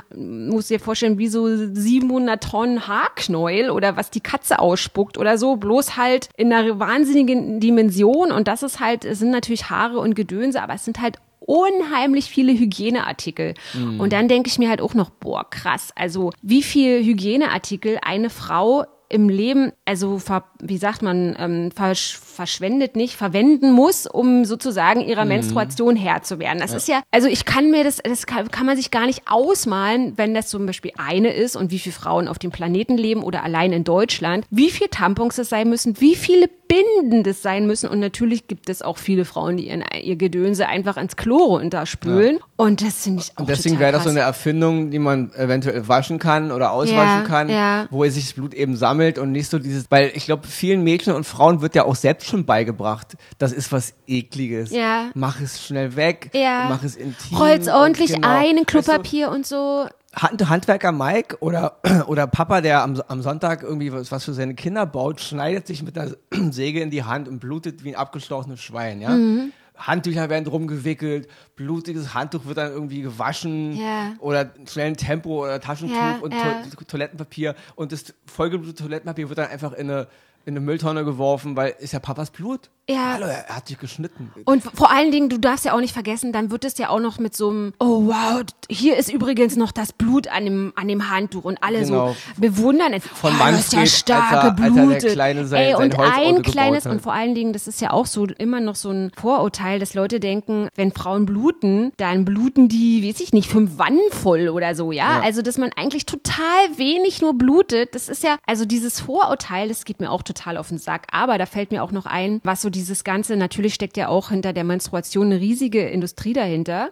muss 0.50 0.68
dir 0.68 0.78
vorstellen, 0.78 1.18
wie 1.18 1.28
so 1.28 1.46
700 1.46 2.42
Tonnen 2.42 2.86
Haarknäuel 2.86 3.70
oder 3.70 3.96
was 3.96 4.10
die 4.10 4.20
Katze 4.20 4.58
ausspuckt 4.58 5.16
oder 5.16 5.38
so, 5.38 5.56
bloß 5.56 5.96
halt 5.96 6.28
in 6.36 6.52
einer 6.52 6.78
wahnsinnigen 6.78 7.58
Dimension. 7.58 8.30
Und 8.30 8.48
das 8.48 8.62
ist 8.62 8.80
halt, 8.80 9.04
es 9.04 9.18
sind 9.18 9.30
natürlich 9.30 9.70
Haare 9.70 9.98
und 9.98 10.14
Gedönse, 10.14 10.62
aber 10.62 10.74
es 10.74 10.84
sind 10.84 11.00
halt 11.00 11.16
unheimlich 11.40 12.26
viele 12.26 12.52
Hygieneartikel. 12.52 13.54
Und 13.98 14.12
dann 14.12 14.28
denke 14.28 14.48
ich 14.48 14.58
mir 14.58 14.68
halt 14.68 14.82
auch 14.82 14.94
noch, 14.94 15.08
boah, 15.10 15.48
krass, 15.48 15.92
also 15.96 16.32
wie 16.42 16.62
viel 16.62 17.02
Hygieneartikel 17.02 17.98
eine 18.02 18.28
Frau 18.30 18.84
im 19.08 19.28
Leben, 19.28 19.72
also 19.84 20.18
ver, 20.18 20.44
wie 20.60 20.76
sagt 20.76 21.02
man, 21.02 21.34
ähm, 21.38 21.72
versch 21.72 22.16
verschwendet 22.40 22.96
nicht, 22.96 23.16
verwenden 23.16 23.70
muss, 23.70 24.06
um 24.06 24.46
sozusagen 24.46 25.02
ihrer 25.02 25.26
Menstruation 25.26 25.94
Herr 25.94 26.22
zu 26.22 26.38
werden. 26.38 26.58
Das 26.58 26.72
ist 26.72 26.88
ja, 26.88 27.02
also 27.10 27.28
ich 27.28 27.44
kann 27.44 27.70
mir 27.70 27.84
das, 27.84 27.98
das 27.98 28.24
kann, 28.24 28.50
kann 28.50 28.64
man 28.64 28.78
sich 28.78 28.90
gar 28.90 29.04
nicht 29.04 29.24
ausmalen, 29.26 30.14
wenn 30.16 30.32
das 30.32 30.48
zum 30.48 30.64
Beispiel 30.64 30.92
eine 30.96 31.34
ist 31.34 31.54
und 31.54 31.70
wie 31.70 31.78
viele 31.78 31.94
Frauen 31.94 32.28
auf 32.28 32.38
dem 32.38 32.50
Planeten 32.50 32.96
leben 32.96 33.22
oder 33.22 33.44
allein 33.44 33.74
in 33.74 33.84
Deutschland, 33.84 34.46
wie 34.50 34.70
viele 34.70 34.88
Tampons 34.88 35.36
es 35.36 35.50
sein 35.50 35.68
müssen, 35.68 36.00
wie 36.00 36.16
viele 36.16 36.48
Binden 36.70 37.24
das 37.24 37.42
sein 37.42 37.66
müssen. 37.66 37.88
Und 37.88 37.98
natürlich 37.98 38.46
gibt 38.46 38.68
es 38.68 38.80
auch 38.80 38.96
viele 38.96 39.24
Frauen, 39.24 39.56
die 39.56 39.66
ihren, 39.66 39.82
ihr 40.02 40.14
Gedönse 40.14 40.68
einfach 40.68 40.96
ins 40.96 41.16
Klo 41.16 41.56
runterspülen. 41.56 42.38
Und 42.56 42.80
das 42.80 43.02
finde 43.02 43.22
ich 43.22 43.32
auch 43.34 43.40
Und 43.40 43.48
deswegen 43.48 43.80
wäre 43.80 43.90
das 43.90 44.04
so 44.04 44.10
eine 44.10 44.20
Erfindung, 44.20 44.92
die 44.92 45.00
man 45.00 45.32
eventuell 45.34 45.88
waschen 45.88 46.20
kann 46.20 46.52
oder 46.52 46.70
auswaschen 46.70 46.96
Ja, 46.96 47.24
kann, 47.26 47.48
ja. 47.48 47.86
wo 47.90 48.04
sich 48.08 48.26
das 48.26 48.34
Blut 48.34 48.54
eben 48.54 48.76
sammelt 48.76 49.18
und 49.18 49.32
nicht 49.32 49.50
so 49.50 49.58
dieses, 49.58 49.90
weil 49.90 50.12
ich 50.14 50.26
glaube, 50.26 50.46
vielen 50.46 50.84
Mädchen 50.84 51.12
und 51.12 51.24
Frauen 51.24 51.60
wird 51.60 51.74
ja 51.74 51.84
auch 51.84 51.96
selbst 51.96 52.28
schon 52.30 52.44
beigebracht, 52.46 53.16
das 53.38 53.52
ist 53.52 53.70
was 53.72 53.94
ekliges. 54.06 54.70
Ja. 54.70 55.10
Mach 55.14 55.40
es 55.40 55.64
schnell 55.64 55.96
weg, 55.96 56.30
Ja. 56.32 56.66
mach 56.68 56.82
es 56.82 56.96
intim. 56.96 57.36
Rollt's 57.36 57.66
und 57.68 57.74
ordentlich 57.74 58.14
genau. 58.14 58.28
ein 58.28 58.56
in 58.56 58.66
Weißt 58.66 58.74
du, 58.74 58.82
Klopapier 58.92 59.30
und 59.30 59.46
so. 59.46 59.86
Hand 60.16 60.48
Handwerker 60.48 60.90
Mike 60.90 61.36
oder, 61.40 61.78
oder 62.06 62.26
Papa, 62.26 62.60
der 62.60 62.82
am, 62.82 63.00
am 63.06 63.22
Sonntag 63.22 63.62
irgendwie 63.62 63.92
was, 63.92 64.10
was 64.10 64.24
für 64.24 64.32
seine 64.32 64.54
Kinder 64.54 64.86
baut, 64.86 65.20
schneidet 65.20 65.66
sich 65.66 65.82
mit 65.82 65.94
der 65.96 66.16
Säge 66.50 66.80
in 66.80 66.90
die 66.90 67.04
Hand 67.04 67.28
und 67.28 67.38
blutet 67.38 67.84
wie 67.84 67.90
ein 67.90 67.94
abgestochenes 68.00 68.60
Schwein, 68.60 69.00
ja. 69.00 69.10
Mhm. 69.10 69.52
Handtücher 69.76 70.28
werden 70.28 70.46
rumgewickelt, 70.46 71.26
blutiges 71.56 72.12
Handtuch 72.12 72.44
wird 72.44 72.58
dann 72.58 72.70
irgendwie 72.70 73.00
gewaschen 73.00 73.72
Ja. 73.76 74.12
oder 74.18 74.50
schnell 74.68 74.88
ein 74.88 74.96
Tempo 74.96 75.42
oder 75.44 75.58
Taschentuch 75.58 75.96
Ja, 75.96 76.18
und 76.20 76.34
ja. 76.34 76.62
To 76.76 76.84
Toilettenpapier 76.84 77.54
und 77.76 77.90
das 77.92 78.12
vollgeblutete 78.26 78.82
Toilettenpapier 78.82 79.28
wird 79.30 79.38
dann 79.38 79.48
einfach 79.48 79.72
in 79.72 79.90
eine, 79.90 80.06
in 80.46 80.54
eine 80.54 80.60
Mülltonne 80.60 81.04
geworfen, 81.04 81.56
weil 81.56 81.74
ist 81.80 81.92
ja 81.92 81.98
Papas 81.98 82.30
Blut. 82.30 82.70
Ja. 82.88 83.12
Hallo, 83.12 83.26
er, 83.26 83.46
hat 83.54 83.68
sich 83.68 83.78
geschnitten. 83.78 84.32
Und 84.46 84.64
vor 84.64 84.90
allen 84.90 85.12
Dingen, 85.12 85.28
du 85.28 85.38
darfst 85.38 85.64
ja 85.64 85.74
auch 85.74 85.80
nicht 85.80 85.92
vergessen, 85.92 86.32
dann 86.32 86.50
wird 86.50 86.64
es 86.64 86.76
ja 86.76 86.88
auch 86.88 86.98
noch 86.98 87.20
mit 87.20 87.36
so 87.36 87.50
einem, 87.50 87.72
oh 87.78 88.06
wow, 88.06 88.42
hier 88.68 88.96
ist 88.96 89.12
übrigens 89.12 89.54
noch 89.54 89.70
das 89.70 89.92
Blut 89.92 90.26
an 90.26 90.44
dem, 90.44 90.72
an 90.74 90.88
dem 90.88 91.08
Handtuch 91.08 91.44
und 91.44 91.62
alle 91.62 91.84
Genau. 91.84 92.08
so 92.08 92.16
bewundern 92.40 92.92
es. 92.94 93.06
Von 93.06 93.32
oh, 93.32 93.38
das 93.38 93.60
ist 93.60 93.72
ja 93.74 93.78
Manfred, 93.78 93.88
stark 93.96 94.32
als 94.32 94.32
er- 94.32 94.42
als 94.42 94.60
er 94.60 94.70
geblutet. 94.86 95.12
Kleine 95.12 95.46
sein- 95.46 95.62
Ey, 95.62 95.74
und 95.76 95.94
ein 96.00 96.42
kleines, 96.42 96.86
und 96.86 97.00
vor 97.00 97.12
allen 97.12 97.36
Dingen, 97.36 97.52
das 97.52 97.68
ist 97.68 97.80
ja 97.80 97.92
auch 97.92 98.06
so 98.06 98.24
immer 98.26 98.58
noch 98.58 98.74
so 98.74 98.90
ein 98.90 99.12
Vorurteil, 99.16 99.78
dass 99.78 99.94
Leute 99.94 100.18
denken, 100.18 100.68
wenn 100.74 100.90
Frauen 100.90 101.26
bluten, 101.26 101.92
dann 101.96 102.24
bluten 102.24 102.68
die, 102.68 103.06
weiß 103.08 103.20
ich 103.20 103.32
nicht, 103.32 103.48
fünf 103.48 103.78
Wannen 103.78 104.00
voll 104.10 104.48
oder 104.48 104.74
so, 104.74 104.90
ja? 104.90 105.18
Ja. 105.18 105.20
Also, 105.22 105.42
dass 105.42 105.58
man 105.58 105.70
eigentlich 105.76 106.06
total 106.06 106.42
wenig 106.76 107.22
nur 107.22 107.34
blutet, 107.38 107.94
das 107.94 108.08
ist 108.08 108.24
ja, 108.24 108.36
also 108.48 108.64
dieses 108.64 108.98
Vorurteil, 108.98 109.68
das 109.68 109.84
geht 109.84 110.00
mir 110.00 110.10
auch 110.10 110.22
total 110.22 110.29
auf 110.56 110.68
den 110.68 110.78
Sack. 110.78 111.06
Aber 111.12 111.38
da 111.38 111.46
fällt 111.46 111.70
mir 111.70 111.82
auch 111.82 111.92
noch 111.92 112.06
ein, 112.06 112.40
was 112.44 112.62
so 112.62 112.70
dieses 112.70 113.04
Ganze, 113.04 113.36
natürlich 113.36 113.74
steckt 113.74 113.96
ja 113.96 114.08
auch 114.08 114.30
hinter 114.30 114.52
der 114.52 114.64
Menstruation 114.64 115.26
eine 115.26 115.40
riesige 115.40 115.88
Industrie 115.88 116.32
dahinter. 116.32 116.90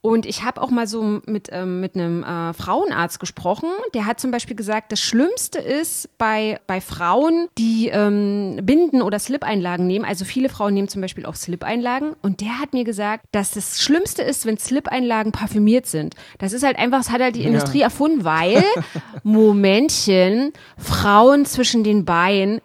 Und 0.00 0.26
ich 0.26 0.44
habe 0.44 0.62
auch 0.62 0.70
mal 0.70 0.86
so 0.86 1.20
mit, 1.26 1.48
ähm, 1.50 1.80
mit 1.80 1.96
einem 1.96 2.22
äh, 2.22 2.52
Frauenarzt 2.52 3.18
gesprochen. 3.18 3.68
Der 3.94 4.06
hat 4.06 4.20
zum 4.20 4.30
Beispiel 4.30 4.54
gesagt, 4.54 4.92
das 4.92 5.00
Schlimmste 5.00 5.58
ist 5.58 6.08
bei, 6.18 6.60
bei 6.68 6.80
Frauen, 6.80 7.48
die 7.58 7.88
ähm, 7.88 8.60
Binden 8.62 9.02
oder 9.02 9.18
Slip-Einlagen 9.18 9.88
nehmen. 9.88 10.04
Also 10.04 10.24
viele 10.24 10.48
Frauen 10.48 10.74
nehmen 10.74 10.88
zum 10.88 11.02
Beispiel 11.02 11.26
auch 11.26 11.34
Slip-Einlagen. 11.34 12.14
Und 12.22 12.40
der 12.40 12.60
hat 12.60 12.74
mir 12.74 12.84
gesagt, 12.84 13.24
dass 13.32 13.50
das 13.50 13.80
Schlimmste 13.82 14.22
ist, 14.22 14.46
wenn 14.46 14.56
Slip-Einlagen 14.56 15.32
parfümiert 15.32 15.86
sind. 15.86 16.14
Das 16.38 16.52
ist 16.52 16.62
halt 16.62 16.78
einfach, 16.78 16.98
das 16.98 17.10
hat 17.10 17.20
halt 17.20 17.34
die 17.34 17.44
Industrie 17.44 17.80
erfunden, 17.80 18.24
weil, 18.24 18.62
Momentchen, 19.24 20.52
Frauen 20.76 21.44
zwischen 21.44 21.82
den 21.82 22.04
Beinen, 22.04 22.60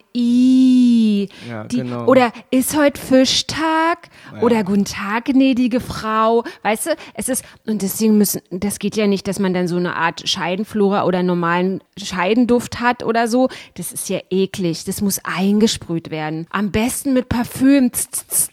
i, 1.03 1.29
Ja, 1.49 1.65
die, 1.65 1.77
genau. 1.77 2.05
oder 2.05 2.31
ist 2.51 2.77
heute 2.77 2.99
Fischtag 2.99 4.09
oder 4.41 4.63
guten 4.63 4.85
Tag, 4.85 5.25
gnädige 5.25 5.79
Frau. 5.79 6.43
Weißt 6.63 6.87
du, 6.87 6.95
es 7.13 7.29
ist, 7.29 7.43
und 7.67 7.81
deswegen 7.81 8.17
müssen, 8.17 8.41
das 8.49 8.79
geht 8.79 8.95
ja 8.95 9.07
nicht, 9.07 9.27
dass 9.27 9.39
man 9.39 9.53
dann 9.53 9.67
so 9.67 9.75
eine 9.75 9.95
Art 9.95 10.27
Scheidenflora 10.27 11.05
oder 11.05 11.23
normalen 11.23 11.81
Scheidenduft 11.97 12.79
hat 12.79 13.03
oder 13.03 13.27
so. 13.27 13.49
Das 13.75 13.91
ist 13.91 14.09
ja 14.09 14.19
eklig. 14.29 14.85
Das 14.85 15.01
muss 15.01 15.19
eingesprüht 15.23 16.09
werden. 16.09 16.47
Am 16.49 16.71
besten 16.71 17.13
mit 17.13 17.29
Parfüm 17.29 17.91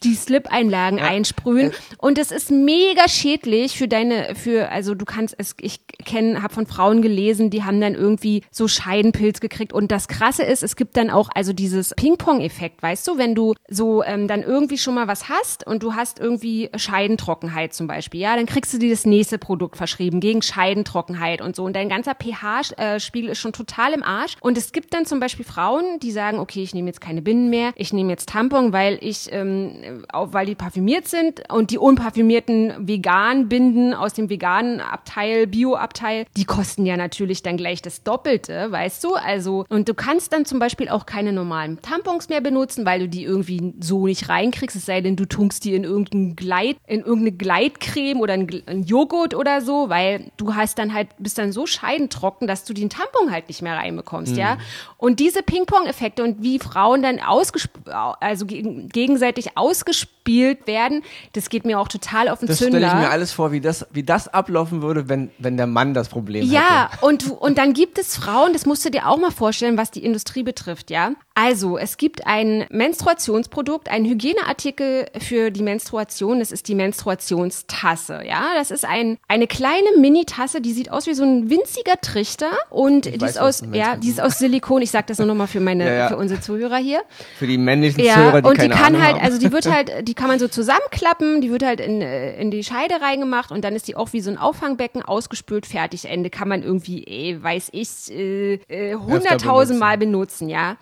die 0.03 0.15
Slip-Einlagen 0.15 0.99
einsprühen. 0.99 1.73
Und 1.99 2.19
das 2.19 2.31
ist 2.33 2.51
mega 2.51 3.09
schädlich 3.09 3.79
für 3.79 3.89
deine, 3.89 4.35
für, 4.35 4.71
also 4.71 4.95
du 4.95 5.05
kannst 5.05 5.35
es, 5.39 5.55
ich 5.61 5.81
kenne, 6.05 6.43
habe 6.43 6.53
von 6.53 6.67
Frauen 6.67 7.03
gelesen, 7.03 7.51
die 7.51 7.65
haben 7.65 7.81
dann 7.81 7.95
irgendwie 7.95 8.43
so 8.51 8.69
Scheidenpilz 8.69 9.41
gekriegt. 9.41 9.73
Und 9.73 9.93
das 9.93 10.09
Krasse 10.09 10.43
ist, 10.43 10.63
es 10.63 10.77
gibt 10.77 10.97
dann 10.97 11.11
auch, 11.11 11.29
also 11.35 11.53
dieses 11.53 11.91
Ping-Pong 11.97 12.40
Ping-Pong-Effekt, 12.41 12.83
weißt 12.83 13.07
du, 13.07 13.19
wenn 13.19 13.35
du 13.35 13.55
so 13.69 14.03
ähm, 14.03 14.27
dann 14.27 14.43
irgendwie 14.43 14.79
schon 14.79 14.95
mal 14.95 15.09
was 15.09 15.29
hast 15.29 15.67
und 15.67 15.83
du 15.83 15.95
hast 15.95 16.19
irgendwie 16.19 16.71
Scheidentrockenheit 16.75 17.73
zum 17.75 17.87
Beispiel, 17.87 18.21
ja, 18.21 18.37
dann 18.37 18.47
kriegst 18.47 18.73
du 18.73 18.79
dir 18.79 18.91
das 18.91 19.07
nächste 19.07 19.39
Produkt 19.39 19.77
verschrieben 19.77 20.21
gegen 20.21 20.43
Scheidentrockenheit 20.43 21.41
und 21.41 21.57
so. 21.57 21.65
Und 21.65 21.77
dein 21.77 21.89
ganzer 21.89 22.15
pH-Spiegel 22.15 23.31
ist 23.31 23.39
schon 23.39 23.53
total 23.53 23.93
im 23.93 24.03
Arsch. 24.03 24.37
Und 24.41 24.57
es 24.57 24.73
gibt 24.73 24.95
dann 24.95 25.07
zum 25.07 25.21
Beispiel 25.21 25.45
Frauen, 25.45 26.01
die 26.01 26.11
sagen, 26.11 26.39
okay, 26.39 26.63
ich 26.63 26.75
nehme 26.75 26.89
jetzt 26.89 27.01
keine 27.01 27.23
Binden 27.23 27.51
mehr, 27.51 27.73
ich 27.77 27.93
nehme 27.93 28.11
jetzt 28.11 28.29
Tampon, 28.29 28.73
weil 28.73 28.99
ich, 29.01 29.33
ähm, 29.33 30.05
auch 30.13 30.33
weil 30.33 30.47
die 30.47 30.55
parfümiert 30.55 31.09
sind 31.09 31.43
und 31.51 31.71
die 31.71 31.79
unparfümierten 31.79 32.89
veganen 32.89 33.49
Binden 33.49 33.95
aus 33.95 34.15
dem 34.15 34.31
veganen 34.31 34.81
Abteil, 34.81 35.47
Bio-Abteil, 35.47 36.27
die 36.37 36.45
kosten 36.45 36.87
ja 36.87 36.97
natürlich 36.97 37.43
dann 37.43 37.57
gleich 37.57 37.83
das 37.83 38.03
Doppelte, 38.03 38.71
weißt 38.71 39.05
du? 39.05 39.15
Also, 39.15 39.65
und 39.69 39.89
du 39.89 39.95
kannst 39.95 40.33
dann 40.33 40.45
zum 40.45 40.59
Beispiel 40.59 40.89
auch 40.89 41.07
keine 41.07 41.33
normalen 41.33 41.81
Tampons 41.83 42.30
mehr 42.31 42.41
benutzen, 42.41 42.87
weil 42.87 43.01
du 43.01 43.09
die 43.09 43.25
irgendwie 43.25 43.75
so 43.81 44.07
nicht 44.07 44.29
reinkriegst, 44.31 44.77
es 44.77 44.87
sei 44.87 45.03
denn, 45.03 45.17
du 45.17 45.27
tunkst 45.27 45.63
die 45.65 45.75
in 45.75 45.85
irgendein 45.85 46.37
Gleit, 46.37 46.77
in 46.87 47.01
irgendeine 47.01 47.33
Gleitcreme 47.33 48.21
oder 48.21 48.35
ein, 48.35 48.85
Joghurt 48.85 49.35
oder 49.35 49.61
so, 49.61 49.91
weil 49.91 50.31
du 50.39 50.55
hast 50.55 50.79
dann 50.79 50.95
halt, 50.95 51.09
bist 51.19 51.37
dann 51.37 51.53
so 51.53 51.67
scheidentrocken, 51.67 52.49
dass 52.49 52.65
du 52.65 52.73
den 52.73 52.89
Tampon 52.89 53.31
halt 53.31 53.49
nicht 53.49 53.61
mehr 53.61 53.77
reinbekommst, 53.77 54.33
mhm. 54.33 54.39
ja? 54.39 54.59
Und 54.97 55.21
diese 55.21 55.43
Ping-Pong-Effekte 55.43 56.25
und 56.25 56.43
wie 56.43 56.59
Frauen 56.59 57.03
dann 57.03 57.21
also 57.21 58.47
gegenseitig 58.47 59.57
ausgespielt 59.57 60.67
werden, 60.67 61.03
das 61.33 61.51
geht 61.51 61.65
mir 61.65 61.79
auch 61.79 61.89
total 61.89 62.29
auf 62.29 62.39
den 62.39 62.49
das 62.49 62.59
Zünder. 62.59 62.81
Das 62.81 62.89
stelle 62.91 63.03
ich 63.03 63.09
mir 63.09 63.13
alles 63.13 63.33
vor, 63.33 63.53
wie 63.53 63.61
das, 63.61 63.87
wie 63.93 64.03
das 64.03 64.29
ablaufen 64.29 64.83
würde, 64.83 65.09
wenn, 65.09 65.31
wenn 65.39 65.57
der 65.57 65.67
Mann 65.67 65.95
das 65.95 66.09
Problem 66.09 66.45
ja, 66.45 66.61
hätte. 66.61 66.73
Ja, 66.73 66.91
und, 67.01 67.31
und 67.31 67.59
dann 67.59 67.73
gibt 67.73 67.99
es 67.99 68.17
Frauen, 68.17 68.53
das 68.53 68.67
musst 68.67 68.85
du 68.85 68.91
dir 68.91 69.09
auch 69.09 69.19
mal 69.19 69.31
vorstellen, 69.31 69.77
was 69.77 69.91
die 69.91 70.05
Industrie 70.05 70.43
betrifft, 70.43 70.91
ja. 70.91 71.13
Also, 71.35 71.79
es 71.79 71.97
gibt 71.97 72.20
ein 72.27 72.67
Menstruationsprodukt, 72.71 73.91
ein 73.91 74.05
Hygieneartikel 74.05 75.07
für 75.19 75.51
die 75.51 75.63
Menstruation, 75.63 76.39
das 76.39 76.53
ist 76.53 76.69
die 76.69 76.75
Menstruationstasse, 76.75 78.23
ja. 78.27 78.49
Das 78.57 78.71
ist 78.71 78.85
ein, 78.85 79.19
eine 79.29 79.47
kleine 79.47 79.97
Mini-Tasse, 79.99 80.61
die 80.61 80.73
sieht 80.73 80.91
aus 80.91 81.07
wie 81.07 81.15
so 81.15 81.25
ein 81.25 81.51
winziger 81.51 82.01
Trichter 82.01 82.51
und 82.71 83.07
die 83.07 83.25
ist 83.25 83.39
aus, 83.39 83.63
ja, 83.73 83.97
die 83.97 84.09
ist 84.09 84.21
aus 84.21 84.39
Silikon. 84.39 84.83
Ich 84.83 84.91
sag 84.91 85.07
das 85.07 85.19
nur 85.19 85.27
nochmal 85.27 85.47
für 85.47 85.61
meine, 85.61 85.87
ja, 85.87 85.95
ja. 85.95 86.09
für 86.09 86.17
unsere 86.17 86.41
Zuhörer 86.41 86.77
hier. 86.77 87.03
Für 87.39 87.47
die 87.47 87.59
männlichen 87.59 88.05
ja, 88.05 88.15
Zuhörer, 88.15 88.43
die 88.43 88.49
und 88.49 88.55
die 88.55 88.69
keine 88.69 88.75
kann 88.75 88.95
Ahnung 88.95 89.03
halt, 89.03 89.17
haben. 89.17 89.25
also 89.25 89.39
die 89.39 89.53
wird 89.53 89.71
halt, 89.73 90.09
die 90.09 90.15
kann 90.15 90.29
man 90.29 90.39
so 90.39 90.49
zusammenklappen, 90.49 91.41
die 91.41 91.51
wird 91.51 91.65
halt 91.65 91.81
in, 91.81 92.03
äh, 92.03 92.41
in 92.41 92.51
die 92.51 92.65
Scheide 92.65 93.01
reingemacht 93.01 93.51
und 93.51 93.65
dann 93.65 93.75
ist 93.75 93.89
die 93.89 93.97
auch 93.97 94.13
wie 94.13 94.21
so 94.21 94.31
ein 94.31 94.39
Auffangbecken 94.39 95.03
ausgespült, 95.03 95.67
fertig. 95.67 96.07
Ende 96.07 96.31
kann 96.31 96.49
man 96.49 96.63
irgendwie, 96.63 97.05
ey, 97.07 97.43
weiß 97.43 97.71
ich, 97.73 98.11
äh, 98.11 98.55
äh, 98.69 98.95
hunderttausendmal 98.95 99.95
äh, 99.95 99.99
benutzen, 99.99 100.49
ja. 100.49 100.77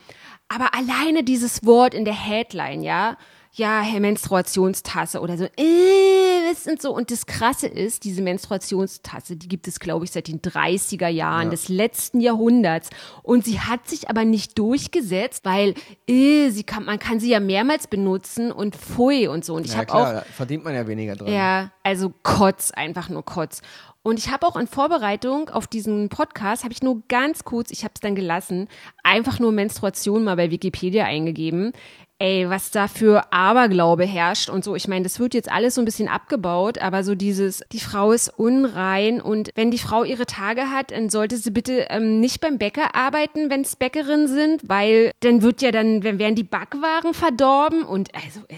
Aber 0.48 0.74
alleine 0.74 1.24
dieses 1.24 1.64
Wort 1.64 1.94
in 1.94 2.04
der 2.04 2.14
Headline, 2.14 2.82
ja, 2.82 3.16
ja, 3.52 3.80
Herr 3.80 4.00
Menstruationstasse 4.00 5.20
oder 5.20 5.36
so, 5.36 5.44
äh, 5.44 6.48
was 6.48 6.66
und 6.66 6.80
so. 6.80 6.94
Und 6.94 7.10
das 7.10 7.26
Krasse 7.26 7.66
ist, 7.66 8.04
diese 8.04 8.22
Menstruationstasse, 8.22 9.36
die 9.36 9.48
gibt 9.48 9.66
es, 9.66 9.80
glaube 9.80 10.04
ich, 10.04 10.12
seit 10.12 10.28
den 10.28 10.40
30er 10.40 11.08
Jahren 11.08 11.46
ja. 11.46 11.50
des 11.50 11.68
letzten 11.68 12.20
Jahrhunderts. 12.20 12.90
Und 13.22 13.44
sie 13.44 13.60
hat 13.60 13.88
sich 13.88 14.08
aber 14.08 14.24
nicht 14.24 14.58
durchgesetzt, 14.58 15.44
weil 15.44 15.74
äh, 16.06 16.50
sie 16.50 16.62
kann, 16.62 16.84
man 16.84 16.98
kann 16.98 17.20
sie 17.20 17.30
ja 17.30 17.40
mehrmals 17.40 17.86
benutzen 17.86 18.52
und 18.52 18.76
pfui 18.76 19.28
und 19.28 19.44
so. 19.44 19.54
Und 19.54 19.66
ich 19.66 19.72
ja, 19.72 19.78
habe 19.78 19.94
auch. 19.94 20.24
verdient 20.26 20.64
man 20.64 20.74
ja 20.74 20.86
weniger 20.86 21.16
dran. 21.16 21.32
Ja, 21.32 21.72
also 21.82 22.12
Kotz, 22.22 22.70
einfach 22.70 23.08
nur 23.08 23.24
Kotz. 23.24 23.62
Und 24.08 24.18
ich 24.18 24.30
habe 24.30 24.46
auch 24.46 24.56
in 24.56 24.66
Vorbereitung 24.66 25.50
auf 25.50 25.66
diesen 25.66 26.08
Podcast, 26.08 26.64
habe 26.64 26.72
ich 26.72 26.82
nur 26.82 27.02
ganz 27.08 27.44
kurz, 27.44 27.70
ich 27.70 27.84
habe 27.84 27.92
es 27.94 28.00
dann 28.00 28.14
gelassen, 28.14 28.66
einfach 29.02 29.38
nur 29.38 29.52
Menstruation 29.52 30.24
mal 30.24 30.36
bei 30.36 30.50
Wikipedia 30.50 31.04
eingegeben. 31.04 31.72
Ey, 32.18 32.48
was 32.48 32.70
da 32.70 32.88
für 32.88 33.30
Aberglaube 33.34 34.06
herrscht 34.06 34.48
und 34.48 34.64
so. 34.64 34.74
Ich 34.74 34.88
meine, 34.88 35.02
das 35.02 35.20
wird 35.20 35.34
jetzt 35.34 35.52
alles 35.52 35.74
so 35.74 35.82
ein 35.82 35.84
bisschen 35.84 36.08
abgebaut, 36.08 36.78
aber 36.78 37.04
so 37.04 37.14
dieses, 37.14 37.62
die 37.70 37.80
Frau 37.80 38.12
ist 38.12 38.30
unrein 38.30 39.20
und 39.20 39.50
wenn 39.56 39.70
die 39.70 39.78
Frau 39.78 40.04
ihre 40.04 40.24
Tage 40.24 40.70
hat, 40.70 40.90
dann 40.90 41.10
sollte 41.10 41.36
sie 41.36 41.50
bitte 41.50 41.88
ähm, 41.90 42.18
nicht 42.18 42.40
beim 42.40 42.56
Bäcker 42.56 42.94
arbeiten, 42.94 43.50
wenn 43.50 43.60
es 43.60 43.76
Bäckerinnen 43.76 44.26
sind, 44.26 44.62
weil 44.66 45.12
dann 45.20 45.42
wird 45.42 45.60
ja 45.60 45.70
dann, 45.70 46.00
dann 46.00 46.18
werden 46.18 46.34
die 46.34 46.44
Backwaren 46.44 47.12
verdorben 47.12 47.82
und 47.82 48.08
also, 48.14 48.40
äh, 48.48 48.54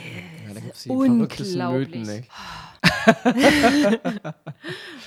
ja, 0.86 0.94
unglaublich. 0.94 2.06
Mythen, 2.06 2.26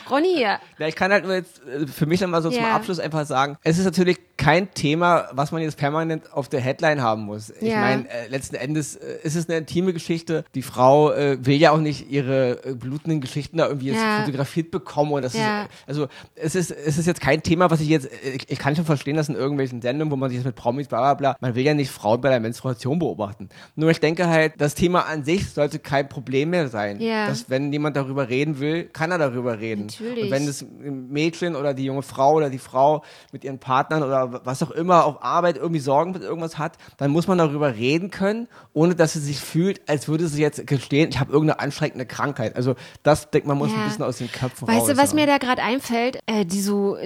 Ronny. 0.09 0.41
Ja, 0.41 0.59
ich 0.87 0.95
kann 0.95 1.11
halt 1.11 1.23
nur 1.25 1.35
jetzt 1.35 1.61
äh, 1.65 1.87
für 1.87 2.05
mich 2.05 2.21
nochmal 2.21 2.41
so 2.41 2.49
ja. 2.49 2.57
zum 2.57 2.65
Abschluss 2.65 2.99
einfach 2.99 3.25
sagen, 3.25 3.57
es 3.63 3.77
ist 3.77 3.85
natürlich 3.85 4.17
kein 4.37 4.73
Thema, 4.73 5.29
was 5.31 5.51
man 5.51 5.61
jetzt 5.61 5.77
permanent 5.77 6.33
auf 6.33 6.49
der 6.49 6.59
Headline 6.59 7.01
haben 7.01 7.23
muss. 7.23 7.49
Ich 7.49 7.69
ja. 7.69 7.79
meine, 7.79 8.09
äh, 8.09 8.27
letzten 8.27 8.55
Endes 8.55 8.95
äh, 8.95 9.19
ist 9.23 9.35
es 9.35 9.47
eine 9.47 9.59
intime 9.59 9.93
Geschichte. 9.93 10.43
Die 10.55 10.63
Frau 10.63 11.11
äh, 11.11 11.37
will 11.45 11.55
ja 11.57 11.71
auch 11.71 11.77
nicht 11.77 12.09
ihre 12.09 12.65
äh, 12.65 12.73
blutenden 12.73 13.21
Geschichten 13.21 13.57
da 13.57 13.67
irgendwie 13.67 13.91
jetzt 13.91 14.01
fotografiert 14.01 14.71
bekommen. 14.71 15.13
Und 15.13 15.21
das 15.21 15.35
ist, 15.35 15.41
also 15.87 16.07
es 16.35 16.55
ist, 16.55 16.71
es 16.71 16.97
ist 16.97 17.05
jetzt 17.05 17.21
kein 17.21 17.43
Thema, 17.43 17.69
was 17.69 17.79
ich 17.79 17.89
jetzt, 17.89 18.09
ich, 18.23 18.49
ich 18.49 18.59
kann 18.59 18.75
schon 18.75 18.85
verstehen, 18.85 19.15
dass 19.15 19.29
in 19.29 19.35
irgendwelchen 19.35 19.81
Sendungen, 19.81 20.11
wo 20.11 20.15
man 20.15 20.29
sich 20.29 20.37
jetzt 20.37 20.45
mit 20.45 20.55
Promis, 20.55 20.87
bla 20.87 20.99
bla 20.99 21.13
bla, 21.13 21.35
man 21.39 21.55
will 21.55 21.63
ja 21.63 21.73
nicht 21.73 21.91
Frauen 21.91 22.19
bei 22.19 22.29
der 22.29 22.39
Menstruation 22.39 22.99
beobachten. 22.99 23.49
Nur 23.75 23.91
ich 23.91 23.99
denke 23.99 24.27
halt, 24.27 24.53
das 24.57 24.75
Thema 24.75 25.05
an 25.05 25.23
sich 25.23 25.49
sollte 25.49 25.79
kein 25.79 26.09
Problem 26.09 26.49
mehr 26.49 26.67
sein. 26.67 26.99
Dass 27.27 27.49
wenn 27.49 27.71
jemand 27.71 27.95
darüber 27.95 28.29
reden 28.29 28.59
will, 28.59 28.85
kann 28.85 29.11
er 29.11 29.19
darüber 29.19 29.59
reden. 29.59 29.89
Natürlich. 29.99 30.25
Und 30.25 30.31
wenn 30.31 30.45
das 30.45 30.65
Mädchen 30.79 31.55
oder 31.55 31.73
die 31.73 31.85
junge 31.85 32.01
Frau 32.01 32.33
oder 32.33 32.49
die 32.49 32.59
Frau 32.59 33.03
mit 33.31 33.43
ihren 33.43 33.59
Partnern 33.59 34.03
oder 34.03 34.45
was 34.45 34.61
auch 34.63 34.71
immer 34.71 35.05
auf 35.05 35.23
Arbeit 35.23 35.57
irgendwie 35.57 35.79
Sorgen 35.79 36.11
mit 36.11 36.23
irgendwas 36.23 36.57
hat, 36.57 36.77
dann 36.97 37.11
muss 37.11 37.27
man 37.27 37.37
darüber 37.37 37.75
reden 37.75 38.11
können, 38.11 38.47
ohne 38.73 38.95
dass 38.95 39.13
sie 39.13 39.19
sich 39.19 39.39
fühlt, 39.39 39.81
als 39.89 40.07
würde 40.07 40.27
sie 40.27 40.41
jetzt 40.41 40.65
gestehen, 40.67 41.09
ich 41.09 41.19
habe 41.19 41.31
irgendeine 41.31 41.59
anstrengende 41.59 42.05
Krankheit. 42.05 42.55
Also 42.55 42.75
das 43.03 43.29
denkt 43.31 43.47
man 43.47 43.57
muss 43.57 43.71
ja. 43.71 43.77
ein 43.77 43.87
bisschen 43.87 44.03
aus 44.03 44.17
den 44.17 44.31
Köpfen 44.31 44.67
weißt 44.67 44.81
raus. 44.81 44.87
Weißt 44.89 44.97
du, 44.97 45.01
was 45.01 45.13
mir 45.13 45.27
da 45.27 45.37
gerade 45.37 45.61
einfällt? 45.61 46.19
Äh, 46.25 46.45
die 46.45 46.61
so, 46.61 46.97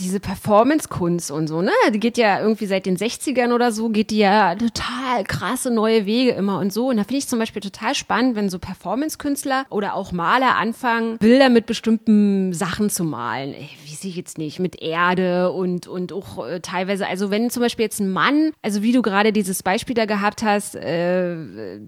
diese 0.00 0.20
Performance-Kunst 0.20 1.30
und 1.30 1.48
so, 1.48 1.62
ne? 1.62 1.72
Die 1.92 2.00
geht 2.00 2.18
ja 2.18 2.40
irgendwie 2.40 2.66
seit 2.66 2.86
den 2.86 2.96
60ern 2.96 3.52
oder 3.52 3.72
so, 3.72 3.88
geht 3.88 4.10
die 4.10 4.18
ja 4.18 4.54
total 4.54 5.24
krasse 5.24 5.70
neue 5.70 6.06
Wege 6.06 6.32
immer 6.32 6.58
und 6.58 6.72
so. 6.72 6.88
Und 6.88 6.96
da 6.96 7.04
finde 7.04 7.18
ich 7.18 7.28
zum 7.28 7.38
Beispiel 7.38 7.62
total 7.62 7.94
spannend, 7.94 8.36
wenn 8.36 8.48
so 8.50 8.58
Performance-Künstler 8.58 9.66
oder 9.70 9.94
auch 9.94 10.12
Maler 10.12 10.56
anfangen, 10.56 11.18
Bilder 11.18 11.48
mit 11.48 11.66
bestimmten 11.66 12.35
Sachen 12.52 12.90
zu 12.90 13.04
malen. 13.04 13.54
Wie 13.84 13.94
sehe 13.94 14.10
ich 14.10 14.16
jetzt 14.16 14.38
nicht, 14.38 14.58
mit 14.58 14.80
Erde 14.80 15.52
und, 15.52 15.86
und 15.86 16.12
auch 16.12 16.46
äh, 16.46 16.60
teilweise, 16.60 17.06
also 17.06 17.30
wenn 17.30 17.50
zum 17.50 17.62
Beispiel 17.62 17.84
jetzt 17.84 18.00
ein 18.00 18.10
Mann, 18.10 18.52
also 18.62 18.82
wie 18.82 18.92
du 18.92 19.02
gerade 19.02 19.32
dieses 19.32 19.62
Beispiel 19.62 19.94
da 19.94 20.04
gehabt 20.04 20.42
hast, 20.42 20.74
äh, 20.74 21.36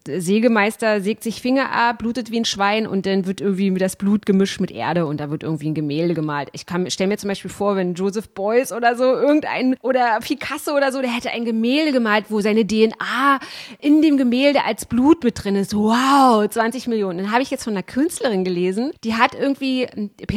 Sägemeister 0.06 1.00
sägt 1.00 1.22
sich 1.22 1.40
Finger 1.40 1.72
ab, 1.72 1.98
blutet 1.98 2.30
wie 2.30 2.40
ein 2.40 2.44
Schwein 2.44 2.86
und 2.86 3.06
dann 3.06 3.26
wird 3.26 3.40
irgendwie 3.40 3.72
das 3.74 3.96
Blut 3.96 4.26
gemischt 4.26 4.60
mit 4.60 4.70
Erde 4.70 5.06
und 5.06 5.20
da 5.20 5.30
wird 5.30 5.42
irgendwie 5.42 5.68
ein 5.68 5.74
Gemälde 5.74 6.14
gemalt. 6.14 6.48
Ich 6.52 6.66
kann 6.66 6.88
stell 6.90 7.06
mir 7.06 7.18
zum 7.18 7.28
Beispiel 7.28 7.50
vor, 7.50 7.76
wenn 7.76 7.94
Joseph 7.94 8.30
Beuys 8.30 8.72
oder 8.72 8.96
so 8.96 9.04
irgendein 9.04 9.76
oder 9.82 10.18
Picasso 10.20 10.76
oder 10.76 10.92
so, 10.92 11.00
der 11.00 11.10
hätte 11.10 11.30
ein 11.30 11.44
Gemälde 11.44 11.92
gemalt, 11.92 12.26
wo 12.28 12.40
seine 12.40 12.66
DNA 12.66 13.38
in 13.80 14.02
dem 14.02 14.16
Gemälde 14.16 14.64
als 14.64 14.86
Blut 14.86 15.24
mit 15.24 15.42
drin 15.42 15.56
ist. 15.56 15.74
Wow, 15.74 16.48
20 16.48 16.86
Millionen. 16.88 17.18
Dann 17.18 17.32
habe 17.32 17.42
ich 17.42 17.50
jetzt 17.50 17.64
von 17.64 17.72
einer 17.72 17.82
Künstlerin 17.82 18.44
gelesen, 18.44 18.92
die 19.04 19.14
hat 19.14 19.34
irgendwie 19.34 19.86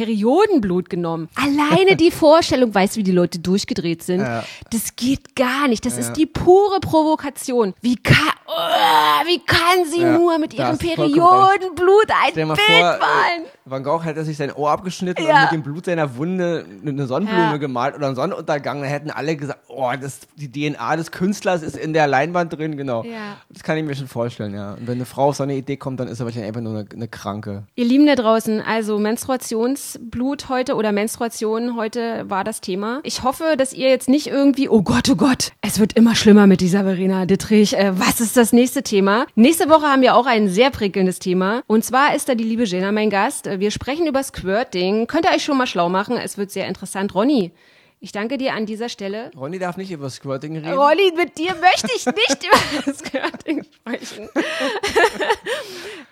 Periodenblut 0.04 0.90
genommen. 0.90 1.28
Alleine 1.36 1.96
die 1.96 2.10
Vorstellung, 2.10 2.74
weißt 2.74 2.96
du, 2.96 3.00
wie 3.00 3.04
die 3.04 3.12
Leute 3.12 3.38
durchgedreht 3.38 4.02
sind. 4.02 4.20
Ja. 4.20 4.44
Das 4.70 4.96
geht 4.96 5.36
gar 5.36 5.68
nicht. 5.68 5.86
Das 5.86 5.94
ja. 5.94 6.00
ist 6.00 6.14
die 6.14 6.26
pure 6.26 6.80
Provokation. 6.80 7.74
Wie 7.80 7.96
kann, 7.96 8.16
oh, 8.46 9.26
wie 9.26 9.40
kann 9.46 9.84
sie 9.86 10.00
ja, 10.00 10.18
nur 10.18 10.38
mit 10.38 10.54
ihrem 10.54 10.76
Periodenblut 10.76 12.06
ein 12.24 12.34
Bild 12.34 12.46
vor, 12.46 12.76
äh, 12.76 12.82
malen? 12.82 13.44
Van 13.64 13.82
Gogh 13.82 14.02
hätte 14.04 14.24
sich 14.24 14.36
sein 14.36 14.52
Ohr 14.52 14.70
abgeschnitten 14.70 15.24
und 15.24 15.40
mit 15.42 15.52
dem 15.52 15.62
Blut 15.62 15.86
seiner 15.86 16.16
Wunde 16.16 16.64
eine 16.84 17.06
Sonnenblume 17.06 17.58
gemalt 17.58 17.94
oder 17.94 18.06
einen 18.06 18.16
Sonnenuntergang. 18.16 18.82
Da 18.82 18.88
hätten 18.88 19.10
alle 19.10 19.36
gesagt, 19.36 19.60
oh, 19.68 19.90
das, 20.00 20.20
die 20.36 20.50
DNA 20.50 20.96
des 20.96 21.10
Künstlers 21.10 21.62
ist 21.62 21.76
in 21.76 21.92
der 21.92 22.06
Leinwand 22.06 22.52
drin, 22.52 22.76
genau. 22.76 23.04
Das 23.48 23.62
kann 23.62 23.76
ich 23.76 23.84
mir 23.84 23.94
schon 23.94 24.08
vorstellen, 24.08 24.54
ja. 24.54 24.72
Und 24.74 24.86
wenn 24.86 24.94
eine 24.94 25.04
Frau 25.04 25.28
auf 25.28 25.36
so 25.36 25.42
eine 25.42 25.54
Idee 25.54 25.76
kommt, 25.76 26.00
dann 26.00 26.08
ist 26.08 26.20
er 26.20 26.26
wahrscheinlich 26.26 26.48
einfach 26.48 26.60
nur 26.60 26.78
eine, 26.78 26.88
eine 26.92 27.08
Kranke. 27.08 27.64
Ihr 27.74 27.84
Lieben 27.84 28.06
da 28.06 28.14
draußen, 28.14 28.60
also 28.60 28.98
Menstruationsblut 28.98 30.48
heute 30.48 30.74
oder 30.74 30.92
Menstruation 30.92 31.76
heute 31.76 32.24
war 32.28 32.44
das 32.44 32.60
Thema. 32.60 33.00
Ich 33.04 33.22
hoffe, 33.22 33.54
dass 33.56 33.72
ihr 33.72 33.88
jetzt 33.88 34.08
nicht 34.08 34.26
irgendwie, 34.26 34.68
oh 34.68 34.82
Gott, 34.82 35.08
oh 35.10 35.16
Gott, 35.16 35.52
es 35.60 35.78
wird 35.78 35.92
immer 35.94 36.14
schlimmer 36.14 36.46
mit 36.46 36.60
dieser 36.60 36.82
Verena 36.82 37.26
Dittrich. 37.26 37.76
Äh, 37.76 37.92
was 37.98 38.20
ist 38.20 38.36
das 38.36 38.52
nächste 38.52 38.82
Thema? 38.82 39.26
Nächste 39.34 39.68
Woche 39.68 39.86
haben 39.86 40.02
wir 40.02 40.16
auch 40.16 40.26
ein 40.26 40.48
sehr 40.48 40.70
prickelndes 40.70 41.18
Thema. 41.18 41.62
Und 41.66 41.84
zwar 41.84 42.14
ist 42.14 42.28
da 42.28 42.34
die 42.34 42.44
liebe 42.44 42.64
Jena 42.64 42.92
mein 42.92 43.10
Gast. 43.10 43.46
Wir 43.60 43.70
sprechen 43.70 44.06
über 44.06 44.22
Squirting. 44.22 45.06
Könnt 45.06 45.24
ihr 45.26 45.32
euch 45.32 45.44
schon 45.44 45.56
mal 45.58 45.66
schlau 45.66 45.88
machen. 45.88 46.16
Es 46.16 46.38
wird 46.38 46.50
sehr 46.50 46.66
interessant. 46.68 47.14
Ronny, 47.14 47.52
Ich 48.00 48.10
danke 48.12 48.36
dir 48.36 48.54
an 48.54 48.66
dieser 48.66 48.88
Stelle. 48.88 49.30
Ronny 49.36 49.58
darf 49.60 49.76
nicht 49.76 49.90
über 49.92 50.10
Squirting 50.10 50.56
reden. 50.56 50.72
Rolli, 50.72 51.12
mit 51.16 51.38
dir 51.38 51.54
möchte 51.54 51.88
ich 51.94 52.04
nicht 52.04 52.44
über 52.84 52.92
Skirting 52.94 53.62
sprechen. 53.64 54.28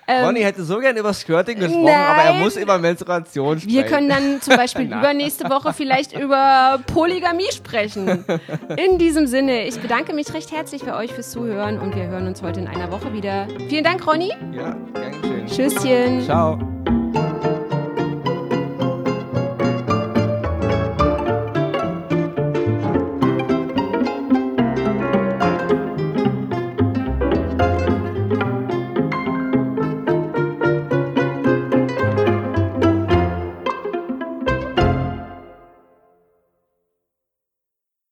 Ronny 0.09 0.40
hätte 0.40 0.64
so 0.64 0.79
gern 0.79 0.96
über 0.96 1.14
Skirting 1.14 1.61
gesprochen, 1.61 1.88
aber 1.88 2.22
er 2.22 2.33
nein. 2.33 2.40
muss 2.42 2.57
über 2.57 2.79
Menstruation 2.79 3.61
sprechen. 3.61 3.72
Wir 3.76 3.85
können 3.85 4.09
dann 4.09 4.40
zum 4.42 4.57
Beispiel 4.57 4.85
Nein. 4.88 4.98
übernächste 4.98 5.48
Woche 5.48 5.72
vielleicht 5.72 6.18
über 6.18 6.81
Polygamie 6.92 7.50
sprechen. 7.53 8.24
In 8.76 8.98
diesem 8.98 9.29
Sinne, 9.29 9.66
ich 9.66 9.79
bedanke 9.81 10.12
mich 10.12 10.33
recht 10.35 10.50
herzlich 10.50 10.83
bei 10.85 10.96
euch 10.96 11.12
fürs 11.12 11.31
Zuhören 11.31 11.79
und 11.79 11.94
wir 11.94 12.07
hören 12.09 12.26
uns 12.26 12.42
heute 12.42 12.59
in 12.61 12.66
einer 12.66 12.90
Woche 12.90 13.12
wieder. 13.12 13.46
Vielen 13.68 13.85
Dank, 13.85 14.05
Ronny. 14.05 14.33
Ja, 14.53 14.76
gern 14.94 15.22
geschehen. 15.22 15.46
Tschüsschen. 15.46 16.22
Ciao. 16.24 17.00